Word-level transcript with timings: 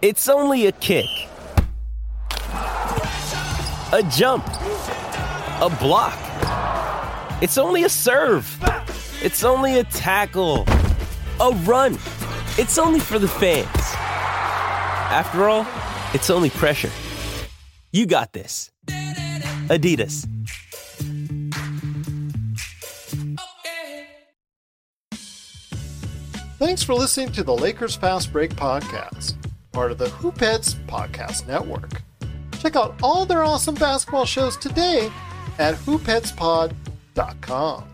It's 0.00 0.28
only 0.28 0.66
a 0.66 0.72
kick, 0.72 1.06
a 2.52 4.08
jump, 4.12 4.46
a 4.46 5.76
block. 5.80 6.16
It's 7.42 7.58
only 7.58 7.82
a 7.82 7.88
serve. 7.88 8.46
It's 9.20 9.42
only 9.42 9.80
a 9.80 9.84
tackle, 9.84 10.66
a 11.40 11.50
run. 11.64 11.94
It's 12.58 12.78
only 12.78 13.00
for 13.00 13.18
the 13.18 13.26
fans. 13.26 13.66
After 15.10 15.48
all, 15.48 15.66
it's 16.14 16.30
only 16.30 16.50
pressure. 16.50 16.90
You 17.90 18.06
got 18.06 18.32
this. 18.32 18.70
Adidas. 19.66 20.28
Thanks 26.58 26.84
for 26.84 26.94
listening 26.94 27.32
to 27.32 27.42
the 27.42 27.54
Lakers 27.54 27.96
Fast 27.96 28.32
Break 28.32 28.50
podcast, 28.54 29.34
part 29.78 29.92
of 29.92 29.98
the 29.98 30.06
Hoopheads 30.06 30.74
Podcast 30.86 31.46
Network. 31.46 32.02
Check 32.58 32.74
out 32.74 32.96
all 33.00 33.24
their 33.24 33.44
awesome 33.44 33.76
basketball 33.76 34.24
shows 34.24 34.56
today 34.56 35.08
at 35.60 35.76
hoopheadspod.com. 35.76 37.87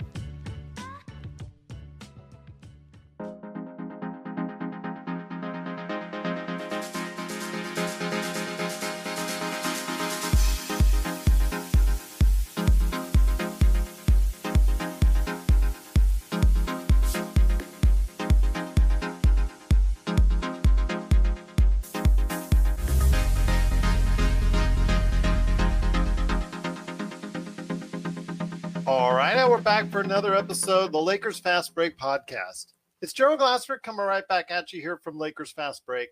All 28.95 29.13
right, 29.13 29.35
now 29.35 29.51
we're 29.51 29.61
back 29.61 29.91
for 29.91 30.03
another 30.03 30.37
episode 30.37 30.85
of 30.85 30.93
the 30.93 31.03
Lakers 31.03 31.41
Fast 31.41 31.75
Break 31.75 31.99
podcast. 31.99 32.67
It's 33.03 33.13
Gerald 33.13 33.41
Glassford 33.41 33.83
coming 33.83 34.07
right 34.07 34.27
back 34.29 34.53
at 34.53 34.73
you 34.73 34.81
here 34.81 34.99
from 34.99 35.19
Lakers 35.19 35.51
Fast 35.51 35.85
Break, 35.85 36.11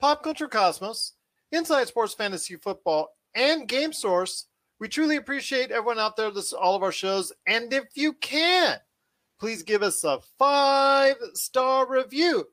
Pop 0.00 0.22
Culture 0.22 0.48
Cosmos, 0.48 1.12
Inside 1.52 1.86
Sports 1.86 2.14
Fantasy 2.14 2.56
Football, 2.56 3.10
and 3.34 3.68
Game 3.68 3.92
Source. 3.92 4.46
We 4.80 4.88
truly 4.88 5.16
appreciate 5.16 5.70
everyone 5.70 5.98
out 5.98 6.16
there 6.16 6.30
to 6.30 6.56
all 6.58 6.74
of 6.74 6.82
our 6.82 6.90
shows. 6.90 7.30
And 7.46 7.70
if 7.74 7.88
you 7.94 8.14
can, 8.14 8.78
please 9.38 9.62
give 9.62 9.82
us 9.82 10.02
a 10.02 10.18
five 10.38 11.16
star 11.34 11.86
review 11.86 12.46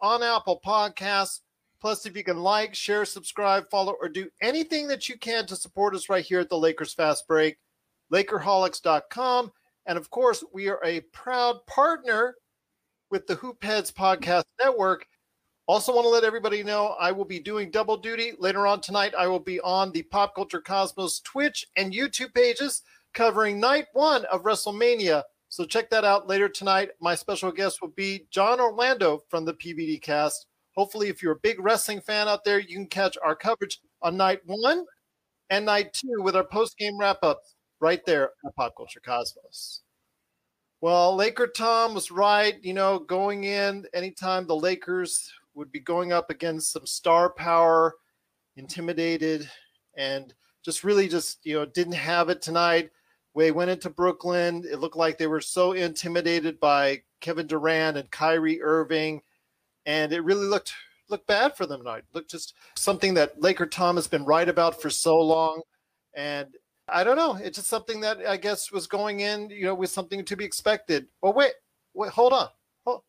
on 0.00 0.22
Apple 0.22 0.60
Podcasts. 0.64 1.40
Plus, 1.80 2.06
if 2.06 2.16
you 2.16 2.22
can 2.22 2.38
like, 2.38 2.76
share, 2.76 3.04
subscribe, 3.04 3.68
follow, 3.70 3.96
or 4.00 4.08
do 4.08 4.28
anything 4.40 4.86
that 4.86 5.08
you 5.08 5.18
can 5.18 5.46
to 5.46 5.56
support 5.56 5.96
us 5.96 6.08
right 6.08 6.24
here 6.24 6.38
at 6.38 6.48
the 6.48 6.56
Lakers 6.56 6.94
Fast 6.94 7.26
Break, 7.26 7.58
Lakerholics.com. 8.12 9.52
And 9.86 9.98
of 9.98 10.10
course, 10.10 10.44
we 10.52 10.68
are 10.68 10.80
a 10.84 11.00
proud 11.12 11.64
partner 11.66 12.34
with 13.10 13.26
the 13.26 13.36
Hoopheads 13.36 13.92
Podcast 13.92 14.44
Network. 14.58 15.06
Also, 15.68 15.92
want 15.92 16.04
to 16.04 16.10
let 16.10 16.24
everybody 16.24 16.62
know 16.62 16.94
I 17.00 17.10
will 17.10 17.24
be 17.24 17.40
doing 17.40 17.70
double 17.70 17.96
duty 17.96 18.32
later 18.38 18.66
on 18.66 18.80
tonight. 18.80 19.14
I 19.18 19.26
will 19.26 19.40
be 19.40 19.60
on 19.60 19.90
the 19.90 20.02
Pop 20.02 20.34
Culture 20.34 20.60
Cosmos 20.60 21.20
Twitch 21.20 21.66
and 21.76 21.92
YouTube 21.92 22.32
pages 22.34 22.82
covering 23.14 23.58
night 23.58 23.86
one 23.92 24.24
of 24.26 24.42
WrestleMania. 24.42 25.24
So 25.48 25.64
check 25.64 25.90
that 25.90 26.04
out 26.04 26.28
later 26.28 26.48
tonight. 26.48 26.90
My 27.00 27.16
special 27.16 27.50
guest 27.50 27.80
will 27.80 27.88
be 27.96 28.26
John 28.30 28.60
Orlando 28.60 29.22
from 29.28 29.44
the 29.44 29.54
PBD 29.54 30.00
cast. 30.00 30.46
Hopefully, 30.76 31.08
if 31.08 31.22
you're 31.22 31.32
a 31.32 31.40
big 31.40 31.58
wrestling 31.58 32.00
fan 32.00 32.28
out 32.28 32.44
there, 32.44 32.60
you 32.60 32.76
can 32.76 32.86
catch 32.86 33.16
our 33.24 33.34
coverage 33.34 33.80
on 34.02 34.16
night 34.16 34.40
one 34.44 34.84
and 35.50 35.64
night 35.64 35.92
two 35.92 36.20
with 36.20 36.36
our 36.36 36.44
post 36.44 36.78
game 36.78 36.98
wrap 36.98 37.18
ups 37.22 37.55
right 37.80 38.04
there 38.06 38.30
Pop 38.56 38.74
Culture 38.76 39.00
Cosmos. 39.04 39.82
Well, 40.80 41.16
Laker 41.16 41.46
Tom 41.46 41.94
was 41.94 42.10
right. 42.10 42.62
You 42.62 42.74
know, 42.74 42.98
going 42.98 43.44
in 43.44 43.86
anytime 43.94 44.46
the 44.46 44.56
Lakers 44.56 45.32
would 45.54 45.72
be 45.72 45.80
going 45.80 46.12
up 46.12 46.30
against 46.30 46.72
some 46.72 46.86
star 46.86 47.30
power, 47.30 47.94
intimidated, 48.56 49.48
and 49.96 50.34
just 50.64 50.84
really 50.84 51.08
just, 51.08 51.44
you 51.44 51.54
know, 51.54 51.64
didn't 51.64 51.94
have 51.94 52.28
it 52.28 52.42
tonight. 52.42 52.90
They 53.34 53.52
went 53.52 53.70
into 53.70 53.90
Brooklyn. 53.90 54.64
It 54.70 54.80
looked 54.80 54.96
like 54.96 55.18
they 55.18 55.26
were 55.26 55.40
so 55.40 55.72
intimidated 55.72 56.58
by 56.60 57.02
Kevin 57.20 57.46
Durant 57.46 57.96
and 57.96 58.10
Kyrie 58.10 58.62
Irving. 58.62 59.20
And 59.84 60.12
it 60.12 60.24
really 60.24 60.46
looked 60.46 60.72
looked 61.08 61.26
bad 61.26 61.56
for 61.56 61.66
them 61.66 61.80
tonight. 61.80 62.04
Looked 62.12 62.30
just 62.30 62.54
something 62.76 63.14
that 63.14 63.40
Laker 63.40 63.66
Tom 63.66 63.96
has 63.96 64.08
been 64.08 64.24
right 64.24 64.48
about 64.48 64.80
for 64.80 64.90
so 64.90 65.16
long. 65.16 65.62
And 66.14 66.48
I 66.88 67.02
don't 67.02 67.16
know. 67.16 67.34
It's 67.34 67.56
just 67.56 67.68
something 67.68 68.00
that 68.02 68.24
I 68.26 68.36
guess 68.36 68.70
was 68.70 68.86
going 68.86 69.20
in, 69.20 69.50
you 69.50 69.64
know, 69.64 69.74
with 69.74 69.90
something 69.90 70.24
to 70.24 70.36
be 70.36 70.44
expected. 70.44 71.06
Oh 71.22 71.32
wait, 71.32 71.52
wait, 71.94 72.10
hold 72.10 72.32
on. 72.32 72.48
Oh, 72.86 73.02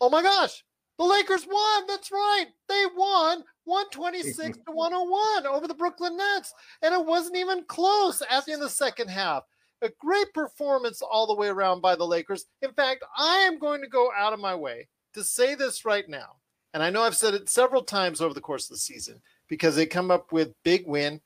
oh 0.00 0.08
my 0.08 0.22
gosh, 0.22 0.64
the 0.98 1.04
Lakers 1.04 1.46
won. 1.46 1.86
That's 1.86 2.10
right, 2.10 2.46
they 2.68 2.84
won, 2.96 3.44
one 3.64 3.90
twenty 3.90 4.22
six 4.22 4.56
to 4.66 4.72
one 4.72 4.92
hundred 4.92 5.10
one 5.10 5.46
over 5.46 5.68
the 5.68 5.74
Brooklyn 5.74 6.16
Nets, 6.16 6.54
and 6.82 6.94
it 6.94 7.04
wasn't 7.04 7.36
even 7.36 7.64
close. 7.64 8.22
As 8.30 8.48
in 8.48 8.58
the 8.58 8.70
second 8.70 9.08
half, 9.08 9.42
a 9.82 9.90
great 10.00 10.32
performance 10.32 11.02
all 11.02 11.26
the 11.26 11.34
way 11.34 11.48
around 11.48 11.82
by 11.82 11.94
the 11.94 12.06
Lakers. 12.06 12.46
In 12.62 12.72
fact, 12.72 13.04
I 13.18 13.40
am 13.40 13.58
going 13.58 13.82
to 13.82 13.88
go 13.88 14.10
out 14.16 14.32
of 14.32 14.40
my 14.40 14.54
way 14.54 14.88
to 15.12 15.22
say 15.22 15.54
this 15.54 15.84
right 15.84 16.08
now, 16.08 16.36
and 16.72 16.82
I 16.82 16.88
know 16.88 17.02
I've 17.02 17.16
said 17.16 17.34
it 17.34 17.50
several 17.50 17.82
times 17.82 18.22
over 18.22 18.32
the 18.32 18.40
course 18.40 18.64
of 18.64 18.70
the 18.70 18.78
season 18.78 19.20
because 19.46 19.76
they 19.76 19.84
come 19.84 20.10
up 20.10 20.32
with 20.32 20.54
big 20.62 20.86
win 20.86 21.20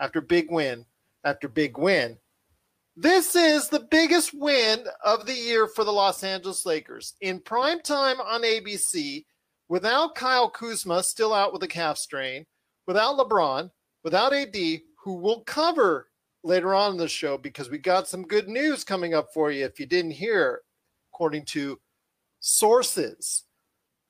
after 0.00 0.20
big 0.20 0.50
win 0.50 0.86
after 1.24 1.48
big 1.48 1.78
win. 1.78 2.16
This 2.96 3.34
is 3.34 3.68
the 3.68 3.86
biggest 3.90 4.32
win 4.34 4.84
of 5.04 5.24
the 5.24 5.34
year 5.34 5.66
for 5.66 5.84
the 5.84 5.92
Los 5.92 6.22
Angeles 6.22 6.66
Lakers. 6.66 7.14
In 7.20 7.40
prime 7.40 7.80
time 7.80 8.20
on 8.20 8.42
ABC, 8.42 9.24
without 9.68 10.14
Kyle 10.14 10.50
Kuzma 10.50 11.02
still 11.02 11.32
out 11.32 11.52
with 11.52 11.62
a 11.62 11.68
calf 11.68 11.96
strain, 11.96 12.44
without 12.86 13.16
LeBron, 13.16 13.70
without 14.02 14.34
AD, 14.34 14.56
who 15.02 15.14
will 15.14 15.42
cover 15.42 16.08
later 16.42 16.74
on 16.74 16.92
in 16.92 16.98
the 16.98 17.08
show 17.08 17.38
because 17.38 17.70
we 17.70 17.78
got 17.78 18.08
some 18.08 18.22
good 18.22 18.48
news 18.48 18.84
coming 18.84 19.14
up 19.14 19.28
for 19.32 19.50
you 19.50 19.64
if 19.64 19.78
you 19.78 19.86
didn't 19.86 20.10
hear, 20.10 20.60
according 21.12 21.44
to 21.44 21.78
sources. 22.40 23.44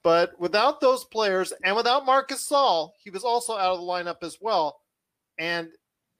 But 0.03 0.39
without 0.41 0.81
those 0.81 1.05
players 1.05 1.53
and 1.63 1.77
without 1.77 2.07
Marc 2.07 2.31
Gasol, 2.31 2.91
he 3.03 3.11
was 3.11 3.25
also 3.25 3.57
out 3.57 3.75
of 3.75 3.81
the 3.81 3.87
lineup 3.87 4.23
as 4.23 4.39
well. 4.41 4.81
And 5.39 5.69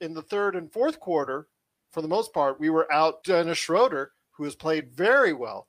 in 0.01 0.13
the 0.13 0.21
third 0.21 0.55
and 0.55 0.71
fourth 0.71 0.99
quarter, 0.99 1.47
for 1.91 2.01
the 2.01 2.07
most 2.07 2.33
part, 2.33 2.59
we 2.59 2.69
were 2.69 2.91
out 2.91 3.23
Dennis 3.23 3.57
Schroeder, 3.57 4.11
who 4.31 4.43
has 4.43 4.55
played 4.55 4.91
very 4.91 5.33
well. 5.33 5.67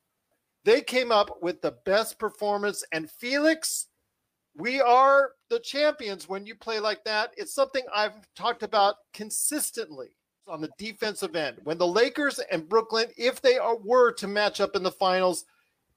They 0.64 0.80
came 0.80 1.10
up 1.10 1.42
with 1.42 1.60
the 1.60 1.76
best 1.84 2.18
performance, 2.18 2.84
and 2.92 3.10
Felix, 3.10 3.88
we 4.56 4.80
are 4.80 5.32
the 5.50 5.60
champions 5.60 6.28
when 6.28 6.46
you 6.46 6.54
play 6.54 6.78
like 6.78 7.04
that. 7.04 7.32
It's 7.36 7.54
something 7.54 7.82
I've 7.94 8.14
talked 8.36 8.62
about 8.62 8.96
consistently 9.12 10.08
on 10.46 10.60
the 10.60 10.70
defensive 10.78 11.34
end. 11.34 11.58
When 11.64 11.78
the 11.78 11.86
Lakers 11.86 12.38
and 12.50 12.68
Brooklyn, 12.68 13.08
if 13.16 13.40
they 13.40 13.58
are, 13.58 13.76
were 13.76 14.12
to 14.12 14.28
match 14.28 14.60
up 14.60 14.76
in 14.76 14.82
the 14.82 14.90
finals, 14.90 15.44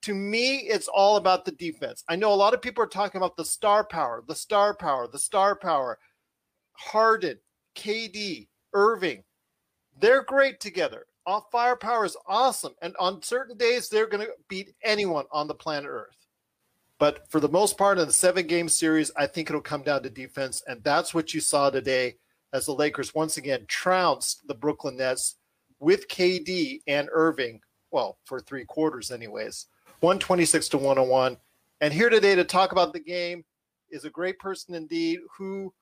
to 0.04 0.14
me, 0.14 0.58
it's 0.58 0.88
all 0.88 1.18
about 1.18 1.46
the 1.46 1.52
defense. 1.52 2.04
I 2.08 2.16
know 2.16 2.32
a 2.32 2.36
lot 2.36 2.54
of 2.54 2.62
people 2.62 2.84
are 2.84 2.88
talking 2.88 3.20
about 3.20 3.38
the 3.38 3.46
star 3.46 3.84
power, 3.84 4.24
the 4.28 4.36
star 4.36 4.76
power, 4.76 5.08
the 5.08 5.20
star 5.20 5.56
power. 5.56 5.98
Harden, 6.74 7.38
KD, 7.76 8.48
Irving, 8.74 9.24
they're 10.00 10.24
great 10.24 10.60
together. 10.60 11.06
Off 11.26 11.46
firepower 11.52 12.06
is 12.06 12.18
awesome. 12.28 12.74
And 12.82 12.96
on 13.00 13.22
certain 13.22 13.58
days, 13.58 13.90
they're 13.90 14.08
going 14.08 14.26
to 14.26 14.34
beat 14.48 14.74
anyone 14.84 15.26
on 15.32 15.48
the 15.48 15.56
planet 15.56 15.90
Earth. 15.90 16.16
But 16.98 17.30
for 17.30 17.40
the 17.40 17.50
most 17.50 17.78
part, 17.78 17.98
in 17.98 18.08
the 18.08 18.14
seven 18.14 18.48
game 18.48 18.70
series, 18.70 19.12
I 19.18 19.28
think 19.28 19.50
it'll 19.50 19.62
come 19.62 19.84
down 19.84 20.04
to 20.04 20.10
defense. 20.10 20.64
And 20.68 20.84
that's 20.84 21.14
what 21.14 21.34
you 21.34 21.42
saw 21.42 21.70
today 21.70 22.16
as 22.54 22.68
the 22.68 22.74
Lakers 22.74 23.14
once 23.14 23.38
again 23.38 23.66
trounced 23.68 24.48
the 24.48 24.54
Brooklyn 24.54 24.98
Nets 24.98 25.36
with 25.80 26.08
KD 26.08 26.82
and 26.88 27.10
Irving. 27.12 27.60
Well, 27.92 28.18
for 28.24 28.40
three 28.40 28.66
quarters, 28.66 29.12
anyways. 29.12 29.68
126 30.00 30.70
to 30.70 30.78
101. 30.78 31.38
And 31.82 31.94
here 31.94 32.10
today 32.10 32.36
to 32.36 32.44
talk 32.44 32.72
about 32.72 32.94
the 32.94 33.00
game 33.00 33.44
is 33.90 34.06
a 34.06 34.10
great 34.10 34.40
person 34.40 34.76
indeed 34.76 35.20
who 35.38 35.74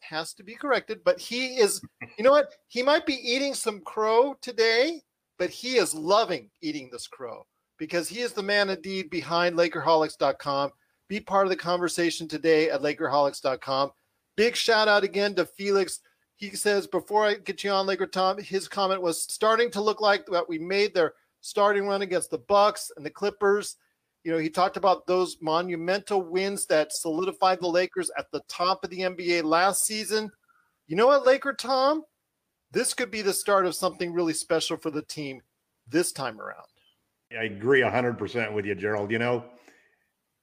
has 0.00 0.32
to 0.34 0.42
be 0.42 0.54
corrected, 0.54 1.00
but 1.04 1.18
he 1.18 1.56
is, 1.56 1.80
you 2.18 2.24
know 2.24 2.30
what? 2.30 2.54
He 2.68 2.82
might 2.82 3.06
be 3.06 3.14
eating 3.14 3.54
some 3.54 3.80
crow 3.80 4.34
today, 4.40 5.02
but 5.38 5.50
he 5.50 5.76
is 5.76 5.94
loving 5.94 6.50
eating 6.60 6.88
this 6.90 7.06
crow 7.06 7.46
because 7.78 8.08
he 8.08 8.20
is 8.20 8.32
the 8.32 8.42
man 8.42 8.70
indeed 8.70 9.10
behind 9.10 9.56
Lakerholics.com. 9.56 10.70
Be 11.08 11.20
part 11.20 11.46
of 11.46 11.50
the 11.50 11.56
conversation 11.56 12.28
today 12.28 12.70
at 12.70 12.82
Lakerholics.com. 12.82 13.90
Big 14.36 14.54
shout 14.54 14.88
out 14.88 15.04
again 15.04 15.34
to 15.34 15.44
Felix. 15.44 16.00
He 16.36 16.50
says, 16.50 16.86
before 16.86 17.26
I 17.26 17.34
get 17.34 17.62
you 17.64 17.70
on, 17.70 17.86
Laker 17.86 18.06
Tom, 18.06 18.38
his 18.38 18.68
comment 18.68 19.02
was 19.02 19.22
starting 19.22 19.70
to 19.72 19.82
look 19.82 20.00
like 20.00 20.24
that 20.26 20.48
we 20.48 20.58
made 20.58 20.94
their 20.94 21.14
starting 21.42 21.86
run 21.86 22.02
against 22.02 22.30
the 22.30 22.38
Bucks 22.38 22.90
and 22.96 23.04
the 23.04 23.10
Clippers. 23.10 23.76
You 24.24 24.32
know, 24.32 24.38
he 24.38 24.50
talked 24.50 24.76
about 24.76 25.06
those 25.06 25.38
monumental 25.40 26.22
wins 26.22 26.66
that 26.66 26.92
solidified 26.92 27.60
the 27.60 27.68
Lakers 27.68 28.10
at 28.18 28.30
the 28.32 28.42
top 28.48 28.84
of 28.84 28.90
the 28.90 29.00
NBA 29.00 29.44
last 29.44 29.86
season. 29.86 30.30
You 30.86 30.96
know 30.96 31.06
what, 31.06 31.24
Laker 31.24 31.54
Tom? 31.54 32.02
This 32.70 32.92
could 32.92 33.10
be 33.10 33.22
the 33.22 33.32
start 33.32 33.66
of 33.66 33.74
something 33.74 34.12
really 34.12 34.34
special 34.34 34.76
for 34.76 34.90
the 34.90 35.02
team 35.02 35.40
this 35.88 36.12
time 36.12 36.40
around. 36.40 36.66
I 37.32 37.44
agree 37.44 37.80
100% 37.80 38.52
with 38.52 38.66
you, 38.66 38.74
Gerald. 38.74 39.10
You 39.10 39.18
know, 39.18 39.44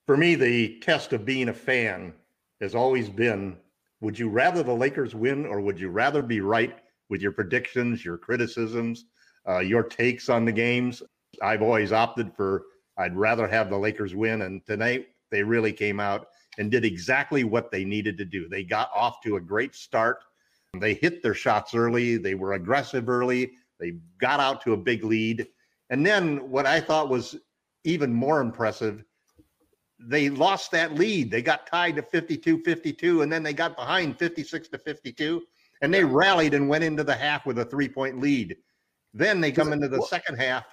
for 0.07 0.17
me, 0.17 0.35
the 0.35 0.79
test 0.79 1.13
of 1.13 1.25
being 1.25 1.49
a 1.49 1.53
fan 1.53 2.13
has 2.61 2.75
always 2.75 3.09
been 3.09 3.57
would 3.99 4.17
you 4.17 4.29
rather 4.29 4.61
the 4.61 4.73
Lakers 4.73 5.15
win 5.15 5.45
or 5.45 5.59
would 5.59 5.79
you 5.79 5.89
rather 5.89 6.21
be 6.21 6.39
right 6.39 6.77
with 7.09 7.21
your 7.21 7.31
predictions, 7.31 8.05
your 8.05 8.17
criticisms, 8.17 9.05
uh, 9.47 9.59
your 9.59 9.83
takes 9.83 10.29
on 10.29 10.45
the 10.45 10.51
games? 10.51 11.01
I've 11.41 11.63
always 11.63 11.91
opted 11.91 12.31
for 12.35 12.63
I'd 12.97 13.15
rather 13.15 13.47
have 13.47 13.69
the 13.69 13.77
Lakers 13.77 14.15
win. 14.15 14.41
And 14.43 14.65
tonight 14.65 15.07
they 15.31 15.43
really 15.43 15.73
came 15.73 15.99
out 15.99 16.27
and 16.57 16.71
did 16.71 16.85
exactly 16.85 17.43
what 17.43 17.71
they 17.71 17.85
needed 17.85 18.17
to 18.17 18.25
do. 18.25 18.47
They 18.49 18.63
got 18.63 18.89
off 18.95 19.21
to 19.23 19.35
a 19.35 19.41
great 19.41 19.75
start. 19.75 20.23
They 20.79 20.95
hit 20.95 21.21
their 21.21 21.33
shots 21.33 21.75
early. 21.75 22.17
They 22.17 22.35
were 22.35 22.53
aggressive 22.53 23.09
early. 23.09 23.51
They 23.79 23.93
got 24.19 24.39
out 24.39 24.61
to 24.63 24.73
a 24.73 24.77
big 24.77 25.03
lead. 25.03 25.47
And 25.89 26.05
then 26.05 26.49
what 26.49 26.65
I 26.65 26.79
thought 26.79 27.09
was 27.09 27.37
even 27.83 28.13
more 28.13 28.41
impressive, 28.41 29.03
they 29.99 30.29
lost 30.29 30.71
that 30.71 30.95
lead. 30.95 31.31
They 31.31 31.41
got 31.41 31.67
tied 31.67 31.95
to 31.95 32.01
52 32.01 32.63
52, 32.63 33.21
and 33.21 33.31
then 33.31 33.43
they 33.43 33.53
got 33.53 33.75
behind 33.75 34.17
56 34.17 34.67
to 34.69 34.77
52, 34.77 35.41
and 35.81 35.93
they 35.93 36.03
rallied 36.03 36.53
and 36.53 36.69
went 36.69 36.83
into 36.83 37.03
the 37.03 37.15
half 37.15 37.45
with 37.45 37.59
a 37.59 37.65
three 37.65 37.89
point 37.89 38.19
lead. 38.19 38.57
Then 39.13 39.41
they 39.41 39.51
come 39.51 39.73
into 39.73 39.87
the 39.87 40.01
second 40.03 40.37
half. 40.37 40.65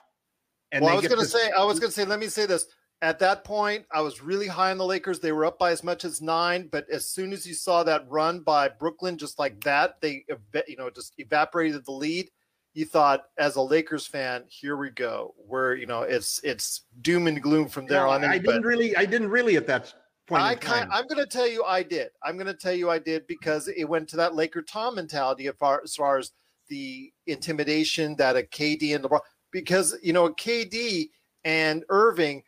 And 0.74 0.84
well, 0.84 0.92
I 0.92 0.96
was 0.96 1.08
going 1.08 1.20
to 1.20 1.26
say, 1.26 1.50
I 1.50 1.64
was 1.64 1.78
going 1.78 1.90
to 1.90 1.94
say, 1.94 2.04
let 2.04 2.20
me 2.20 2.26
say 2.26 2.46
this. 2.46 2.66
At 3.02 3.18
that 3.18 3.44
point, 3.44 3.84
I 3.92 4.00
was 4.00 4.22
really 4.22 4.46
high 4.46 4.70
on 4.70 4.78
the 4.78 4.84
Lakers. 4.84 5.20
They 5.20 5.32
were 5.32 5.44
up 5.44 5.58
by 5.58 5.72
as 5.72 5.84
much 5.84 6.04
as 6.04 6.22
nine, 6.22 6.68
but 6.70 6.88
as 6.90 7.06
soon 7.06 7.32
as 7.32 7.46
you 7.46 7.52
saw 7.52 7.82
that 7.84 8.08
run 8.08 8.40
by 8.40 8.68
Brooklyn, 8.68 9.18
just 9.18 9.38
like 9.38 9.62
that, 9.64 10.00
they, 10.00 10.24
you 10.66 10.76
know, 10.76 10.90
just 10.90 11.14
evaporated 11.18 11.84
the 11.84 11.92
lead 11.92 12.30
you 12.74 12.84
thought 12.84 13.26
as 13.38 13.56
a 13.56 13.62
Lakers 13.62 14.06
fan, 14.06 14.44
here 14.48 14.76
we 14.76 14.90
go. 14.90 15.34
Where 15.38 15.74
you 15.74 15.86
know 15.86 16.02
it's 16.02 16.40
it's 16.42 16.82
doom 17.00 17.28
and 17.28 17.40
gloom 17.40 17.68
from 17.68 17.86
there 17.86 18.06
on. 18.06 18.24
I 18.24 18.38
didn't 18.38 18.62
really, 18.62 18.94
I 18.96 19.06
didn't 19.06 19.30
really 19.30 19.56
at 19.56 19.66
that 19.68 19.94
point. 20.26 20.42
I 20.42 20.56
kind, 20.56 20.88
I'm 20.92 21.06
going 21.06 21.24
to 21.24 21.26
tell 21.26 21.46
you, 21.48 21.64
I 21.64 21.82
did. 21.82 22.08
I'm 22.22 22.36
going 22.36 22.48
to 22.48 22.54
tell 22.54 22.72
you, 22.72 22.90
I 22.90 22.98
did 22.98 23.26
because 23.26 23.68
it 23.68 23.84
went 23.84 24.08
to 24.08 24.16
that 24.16 24.34
Laker 24.34 24.60
Tom 24.60 24.96
mentality 24.96 25.46
as 25.46 25.54
far, 25.58 25.80
as 25.84 25.94
far 25.94 26.18
as 26.18 26.32
the 26.68 27.12
intimidation 27.26 28.16
that 28.16 28.36
a 28.36 28.42
KD 28.42 28.96
and 28.96 29.04
LeBron. 29.04 29.20
Because 29.54 29.96
you 30.02 30.12
know, 30.12 30.28
KD 30.28 31.08
and 31.44 31.84
Irving, 31.88 32.42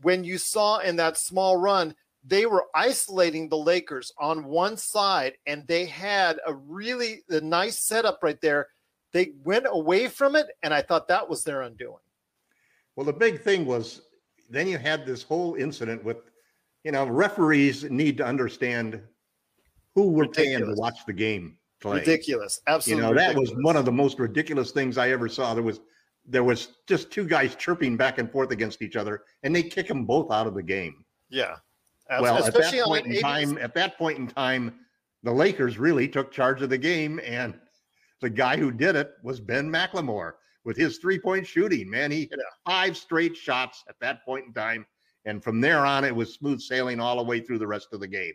when 0.00 0.24
you 0.24 0.38
saw 0.38 0.78
in 0.78 0.96
that 0.96 1.18
small 1.18 1.58
run, 1.58 1.94
they 2.24 2.46
were 2.46 2.66
isolating 2.74 3.48
the 3.48 3.58
Lakers 3.58 4.12
on 4.18 4.44
one 4.44 4.78
side, 4.78 5.34
and 5.46 5.66
they 5.66 5.84
had 5.84 6.38
a 6.46 6.54
really 6.54 7.22
a 7.28 7.40
nice 7.42 7.80
setup 7.80 8.20
right 8.22 8.40
there 8.40 8.68
they 9.12 9.32
went 9.44 9.66
away 9.68 10.08
from 10.08 10.36
it, 10.36 10.46
and 10.62 10.72
I 10.72 10.82
thought 10.82 11.06
that 11.08 11.28
was 11.28 11.44
their 11.44 11.62
undoing. 11.62 11.96
Well, 12.96 13.06
the 13.06 13.12
big 13.12 13.42
thing 13.42 13.64
was 13.66 14.02
then 14.50 14.66
you 14.66 14.78
had 14.78 15.06
this 15.06 15.22
whole 15.22 15.54
incident 15.54 16.02
with, 16.02 16.18
you 16.84 16.92
know, 16.92 17.06
referees 17.06 17.84
need 17.84 18.16
to 18.18 18.26
understand 18.26 19.00
who 19.94 20.10
were 20.10 20.22
ridiculous. 20.22 20.58
paying 20.58 20.74
to 20.74 20.80
watch 20.80 21.06
the 21.06 21.12
game 21.12 21.56
play. 21.80 21.98
Ridiculous, 21.98 22.60
absolutely. 22.66 23.02
You 23.04 23.08
know, 23.08 23.14
that 23.14 23.28
ridiculous. 23.28 23.50
was 23.50 23.64
one 23.64 23.76
of 23.76 23.84
the 23.84 23.92
most 23.92 24.18
ridiculous 24.18 24.72
things 24.72 24.98
I 24.98 25.10
ever 25.10 25.28
saw. 25.28 25.54
There 25.54 25.62
was 25.62 25.80
there 26.24 26.44
was 26.44 26.68
just 26.86 27.10
two 27.10 27.26
guys 27.26 27.54
chirping 27.54 27.96
back 27.96 28.18
and 28.18 28.30
forth 28.30 28.50
against 28.50 28.82
each 28.82 28.96
other, 28.96 29.22
and 29.42 29.54
they 29.54 29.62
kick 29.62 29.88
them 29.88 30.04
both 30.04 30.30
out 30.30 30.46
of 30.46 30.54
the 30.54 30.62
game. 30.62 31.04
Yeah. 31.28 31.56
Well, 32.20 32.44
at 32.44 32.52
that 32.52 32.84
point 32.84 33.06
in 33.06 33.20
time, 33.20 33.58
at 33.58 33.74
that 33.74 33.96
point 33.96 34.18
in 34.18 34.26
time, 34.26 34.74
the 35.22 35.32
Lakers 35.32 35.78
really 35.78 36.08
took 36.08 36.30
charge 36.30 36.62
of 36.62 36.70
the 36.70 36.78
game, 36.78 37.20
and 37.24 37.58
the 38.20 38.30
guy 38.30 38.56
who 38.56 38.70
did 38.70 38.96
it 38.96 39.12
was 39.22 39.40
Ben 39.40 39.70
McLemore 39.70 40.32
with 40.64 40.76
his 40.76 40.98
three 40.98 41.18
point 41.18 41.46
shooting. 41.46 41.88
Man, 41.90 42.10
he 42.10 42.20
hit 42.20 42.38
five 42.66 42.96
straight 42.96 43.36
shots 43.36 43.84
at 43.88 43.96
that 44.00 44.24
point 44.24 44.46
in 44.46 44.52
time. 44.52 44.86
And 45.24 45.42
from 45.42 45.60
there 45.60 45.86
on, 45.86 46.04
it 46.04 46.14
was 46.14 46.34
smooth 46.34 46.60
sailing 46.60 47.00
all 47.00 47.16
the 47.16 47.22
way 47.22 47.40
through 47.40 47.58
the 47.58 47.66
rest 47.66 47.88
of 47.92 48.00
the 48.00 48.08
game. 48.08 48.32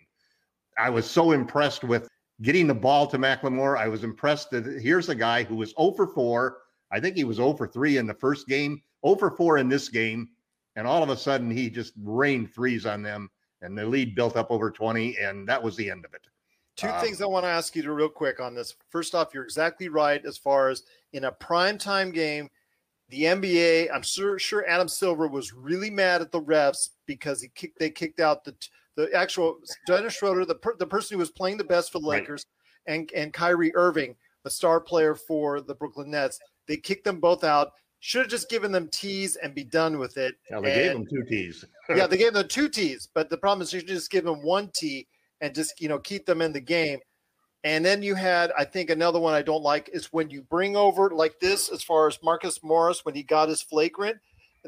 I 0.78 0.90
was 0.90 1.10
so 1.10 1.32
impressed 1.32 1.84
with 1.84 2.08
getting 2.42 2.68
the 2.68 2.74
ball 2.74 3.08
to 3.08 3.18
McLemore. 3.18 3.78
I 3.78 3.88
was 3.88 4.04
impressed 4.04 4.52
that 4.52 4.66
here's 4.82 5.10
a 5.10 5.16
guy 5.16 5.44
who 5.44 5.56
was 5.56 5.74
0 5.78 5.92
for 5.92 6.08
4. 6.08 6.58
I 6.92 7.00
think 7.00 7.16
he 7.16 7.24
was 7.24 7.38
0 7.38 7.54
for 7.54 7.68
3 7.68 7.98
in 7.98 8.08
the 8.08 8.14
first 8.14 8.48
game, 8.48 8.82
0 9.06 9.16
for 9.18 9.32
4 9.32 9.58
in 9.58 9.70
this 9.70 9.90
game. 9.90 10.30
And 10.76 10.88
all 10.88 11.02
of 11.02 11.10
a 11.10 11.18
sudden, 11.18 11.50
he 11.50 11.70
just 11.70 11.94
rained 12.02 12.54
threes 12.54 12.86
on 12.86 13.02
them, 13.02 13.30
and 13.62 13.78
the 13.78 13.86
lead 13.86 14.16
built 14.16 14.38
up 14.38 14.52
over 14.52 14.70
20, 14.70 15.18
and 15.18 15.48
that 15.50 15.62
was 15.62 15.76
the 15.76 15.90
end 15.90 16.06
of 16.06 16.14
it. 16.14 16.22
Two 16.76 16.88
um, 16.88 17.02
things 17.02 17.22
I 17.22 17.26
want 17.26 17.44
to 17.44 17.50
ask 17.50 17.76
you 17.76 17.82
to 17.82 17.92
real 17.92 18.08
quick 18.08 18.40
on 18.40 18.54
this. 18.54 18.76
First 18.92 19.16
off, 19.16 19.34
you're 19.34 19.44
exactly 19.44 19.90
right 19.90 20.24
as 20.24 20.38
far 20.38 20.70
as 20.70 20.84
in 21.14 21.26
a 21.26 21.32
prime 21.32 21.80
time 21.80 22.12
game, 22.12 22.50
the 23.10 23.24
NBA. 23.24 23.90
I'm 23.92 24.04
sure 24.04 24.38
sure 24.38 24.68
Adam 24.70 24.88
Silver 24.88 25.28
was 25.28 25.54
really 25.54 25.90
mad 25.90 26.22
at 26.22 26.32
the 26.32 26.42
refs 26.42 26.92
because 27.08 27.42
he 27.42 27.50
kicked 27.56 27.80
they 27.80 27.90
kicked 27.90 28.20
out 28.20 28.44
the 28.44 28.56
the 28.96 29.12
actual 29.16 29.58
Dennis 29.88 30.14
Schroeder, 30.14 30.46
the 30.46 30.56
per, 30.56 30.76
the 30.78 30.86
person 30.86 31.16
who 31.16 31.20
was 31.20 31.32
playing 31.32 31.58
the 31.58 31.64
best 31.64 31.92
for 31.92 32.00
the 32.00 32.08
Lakers, 32.08 32.46
right. 32.88 32.96
and 32.96 33.12
and 33.16 33.34
Kyrie 33.34 33.76
Irving, 33.76 34.16
the 34.44 34.50
star 34.52 34.80
player 34.80 35.16
for 35.16 35.62
the 35.62 35.74
Brooklyn 35.74 36.12
Nets. 36.12 36.40
They 36.68 36.78
kicked 36.78 37.06
them 37.06 37.20
both 37.20 37.44
out. 37.44 37.72
Should 38.00 38.24
have 38.24 38.30
just 38.30 38.50
given 38.50 38.72
them 38.72 38.90
tees 38.92 39.38
and 39.38 39.56
be 39.56 39.64
done 39.64 39.98
with 39.98 40.18
it. 40.18 40.36
Yeah, 40.52 40.60
they 40.60 40.74
and, 40.74 40.82
gave 40.82 40.94
them 40.94 41.08
two 41.10 41.30
tees. 41.30 41.66
yeah, 41.90 42.08
they 42.08 42.18
gave 42.18 42.34
them 42.34 42.48
two 42.50 42.70
tees, 42.70 43.10
but 43.14 43.30
the 43.30 43.38
problem 43.38 43.64
is 43.64 43.74
you 43.74 43.80
should 43.80 43.88
just 43.90 44.12
give 44.12 44.24
them 44.24 44.44
one 44.44 44.70
tee 44.76 45.08
and 45.42 45.56
just 45.56 45.82
you 45.82 45.90
know 45.90 46.00
keep 46.00 46.26
them 46.26 46.42
in 46.42 46.54
the 46.54 46.62
game. 46.62 47.00
And 47.64 47.84
then 47.84 48.04
you 48.04 48.16
had, 48.16 48.52
I 48.58 48.64
think, 48.64 48.90
another 48.90 49.20
one 49.20 49.34
I 49.34 49.42
don't 49.42 49.64
like 49.64 49.90
is 49.92 50.14
when 50.14 50.30
you 50.30 50.44
bring 50.44 50.78
over 50.78 51.10
like 51.10 51.40
this, 51.40 51.70
as 51.70 51.84
far 51.84 52.08
as 52.08 52.20
Marcus 52.24 52.64
Morris 52.64 53.04
when 53.04 53.16
he 53.16 53.24
got 53.24 53.50
his 53.50 53.62
flagrant. 53.62 54.18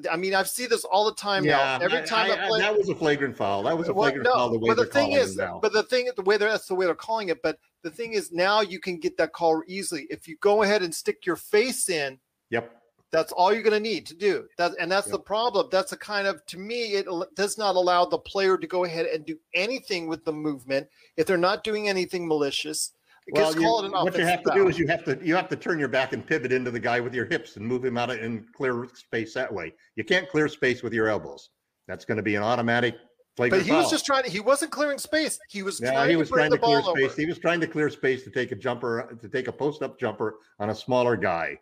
I 0.09 0.15
mean, 0.17 0.33
I 0.33 0.43
see 0.43 0.65
this 0.65 0.83
all 0.83 1.05
the 1.05 1.15
time 1.15 1.43
yeah, 1.43 1.77
now. 1.79 1.85
Every 1.85 2.05
time 2.05 2.31
I, 2.31 2.45
I, 2.45 2.47
play, 2.47 2.61
that 2.61 2.77
was 2.77 2.89
a 2.89 2.95
flagrant 2.95 3.35
foul. 3.35 3.63
That 3.63 3.77
was 3.77 3.89
a 3.89 3.93
flagrant 3.93 4.25
well, 4.25 4.35
no, 4.35 4.39
foul. 4.39 4.51
The 4.51 4.59
way 4.59 4.69
but 4.69 4.77
the 4.77 4.85
thing 4.85 5.11
is, 5.13 5.35
but 5.35 5.73
the 5.73 5.83
thing, 5.83 6.09
the 6.15 6.21
way 6.23 6.37
that's 6.37 6.67
the 6.67 6.75
way 6.75 6.85
they're 6.85 6.95
calling 6.95 7.29
it. 7.29 7.41
But 7.41 7.57
the 7.83 7.91
thing 7.91 8.13
is, 8.13 8.31
now 8.31 8.61
you 8.61 8.79
can 8.79 8.99
get 8.99 9.17
that 9.17 9.33
call 9.33 9.61
easily 9.67 10.07
if 10.09 10.27
you 10.27 10.37
go 10.41 10.63
ahead 10.63 10.81
and 10.83 10.93
stick 10.93 11.25
your 11.25 11.35
face 11.35 11.89
in. 11.89 12.19
Yep. 12.49 12.75
That's 13.11 13.31
all 13.31 13.51
you're 13.51 13.63
going 13.63 13.73
to 13.73 13.79
need 13.79 14.05
to 14.07 14.15
do. 14.15 14.47
That 14.57 14.73
and 14.79 14.91
that's 14.91 15.07
yep. 15.07 15.13
the 15.13 15.19
problem. 15.19 15.67
That's 15.71 15.91
a 15.93 15.97
kind 15.97 16.27
of 16.27 16.45
to 16.47 16.59
me 16.59 16.93
it 16.93 17.07
does 17.35 17.57
not 17.57 17.75
allow 17.75 18.05
the 18.05 18.19
player 18.19 18.57
to 18.57 18.67
go 18.67 18.83
ahead 18.83 19.07
and 19.07 19.25
do 19.25 19.37
anything 19.55 20.07
with 20.07 20.23
the 20.25 20.33
movement 20.33 20.87
if 21.17 21.25
they're 21.25 21.37
not 21.37 21.63
doing 21.63 21.89
anything 21.89 22.27
malicious. 22.27 22.93
Well, 23.31 23.53
you, 23.53 23.91
what 23.91 24.17
you 24.17 24.25
have 24.25 24.43
to 24.43 24.51
do 24.53 24.67
is 24.67 24.79
you 24.79 24.87
have 24.87 25.03
to 25.05 25.19
you 25.21 25.35
have 25.35 25.49
to 25.49 25.55
turn 25.55 25.79
your 25.79 25.87
back 25.87 26.13
and 26.13 26.25
pivot 26.25 26.51
into 26.51 26.71
the 26.71 26.79
guy 26.79 26.99
with 26.99 27.13
your 27.13 27.25
hips 27.25 27.57
and 27.57 27.65
move 27.65 27.83
him 27.85 27.97
out 27.97 28.09
and 28.11 28.51
clear 28.53 28.87
space 28.93 29.33
that 29.33 29.53
way. 29.53 29.73
You 29.95 30.03
can't 30.03 30.29
clear 30.29 30.47
space 30.47 30.83
with 30.83 30.93
your 30.93 31.07
elbows. 31.07 31.49
That's 31.87 32.05
going 32.05 32.17
to 32.17 32.23
be 32.23 32.35
an 32.35 32.43
automatic 32.43 32.95
but 33.37 33.53
he 33.61 33.69
foul. 33.69 33.77
was 33.77 33.89
just 33.89 34.05
trying 34.05 34.23
to, 34.23 34.29
he 34.29 34.41
wasn't 34.41 34.69
clearing 34.69 34.97
space. 34.97 35.39
He 35.49 35.63
was 35.63 35.79
yeah, 35.79 35.93
trying 35.93 36.09
he 36.09 36.17
was 36.17 36.27
to 36.27 36.33
trying 36.33 36.51
to 36.51 36.57
clear 36.57 36.81
space. 36.81 37.11
Over. 37.11 37.21
He 37.21 37.25
was 37.25 37.37
trying 37.37 37.61
to 37.61 37.67
clear 37.67 37.89
space 37.89 38.25
to 38.25 38.29
take 38.29 38.51
a 38.51 38.55
jumper, 38.55 39.17
to 39.21 39.29
take 39.29 39.47
a 39.47 39.51
post 39.51 39.81
up 39.81 39.97
jumper 39.97 40.39
on 40.59 40.71
a 40.71 40.75
smaller 40.75 41.15
guy 41.15 41.57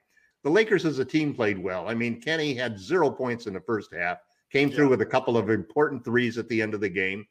the 0.47 0.53
Lakers 0.53 0.85
as 0.85 0.99
a 0.99 1.05
team 1.05 1.33
played 1.33 1.61
well. 1.61 1.89
I 1.89 1.93
mean, 1.93 2.21
Kenny 2.21 2.53
had 2.53 2.79
zero 2.79 3.09
points 3.09 3.47
in 3.47 3.53
the 3.53 3.59
first 3.59 3.93
half, 3.93 4.19
came 4.51 4.71
through 4.71 4.85
yeah. 4.85 4.91
with 4.91 5.01
a 5.01 5.05
couple 5.05 5.35
of 5.35 5.49
important 5.49 6.05
threes 6.05 6.37
at 6.37 6.47
the 6.47 6.61
end 6.61 6.73
of 6.73 6.79
the 6.79 6.87
game. 6.89 7.25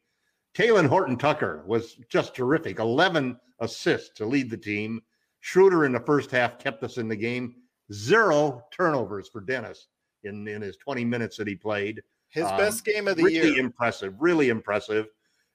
Talen 0.55 0.87
Horton 0.87 1.17
Tucker 1.17 1.63
was 1.65 1.95
just 2.09 2.35
terrific 2.35 2.77
11 2.77 3.35
assists 3.59 4.09
to 4.17 4.25
lead 4.25 4.49
the 4.49 4.57
team. 4.57 5.01
Schroeder 5.39 5.85
in 5.85 5.91
the 5.91 5.99
first 5.99 6.31
half 6.31 6.59
kept 6.59 6.83
us 6.83 6.97
in 6.97 7.07
the 7.07 7.15
game. 7.15 7.55
Zero 7.93 8.65
turnovers 8.71 9.29
for 9.29 9.41
Dennis 9.41 9.87
in, 10.23 10.47
in 10.47 10.61
his 10.61 10.77
20 10.77 11.05
minutes 11.05 11.37
that 11.37 11.47
he 11.47 11.55
played. 11.55 12.01
His 12.29 12.45
um, 12.45 12.57
best 12.57 12.83
game 12.83 13.07
of 13.07 13.17
the 13.17 13.23
really 13.23 13.35
year. 13.35 13.43
Really 13.45 13.59
impressive, 13.59 14.13
really 14.19 14.49
impressive. 14.49 15.07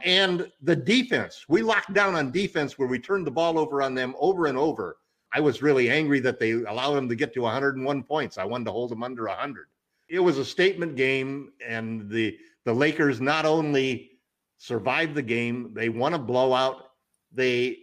And 0.05 0.51
the 0.63 0.75
defense, 0.75 1.45
we 1.49 1.63
locked 1.63 1.93
down 1.93 2.15
on 2.15 2.33
defense 2.33 2.79
where 2.79 2.89
we 2.89 2.99
turned 2.99 3.27
the 3.27 3.31
ball 3.31 3.59
over 3.59 3.83
on 3.83 3.95
them 3.95 4.15
over 4.19 4.47
and 4.47 4.59
over. 4.59 4.97
I 5.35 5.41
was 5.41 5.63
really 5.63 5.91
angry 5.91 6.21
that 6.21 6.39
they 6.39 6.53
allowed 6.53 6.97
him 6.97 7.09
to 7.09 7.15
get 7.15 7.33
to 7.35 7.43
101 7.43 8.03
points. 8.03 8.37
I 8.37 8.45
wanted 8.45 8.67
to 8.67 8.73
hold 8.73 8.93
him 8.93 9.03
under 9.03 9.27
100. 9.27 9.67
It 10.09 10.19
was 10.19 10.39
a 10.39 10.45
statement 10.45 10.97
game, 10.97 11.53
and 11.67 12.11
the 12.11 12.37
the 12.65 12.73
Lakers 12.73 13.21
not 13.21 13.45
only 13.47 14.11
survived 14.59 15.15
the 15.15 15.23
game, 15.23 15.73
they 15.73 15.89
won 15.89 16.15
a 16.15 16.19
blowout. 16.19 16.91
They 17.33 17.82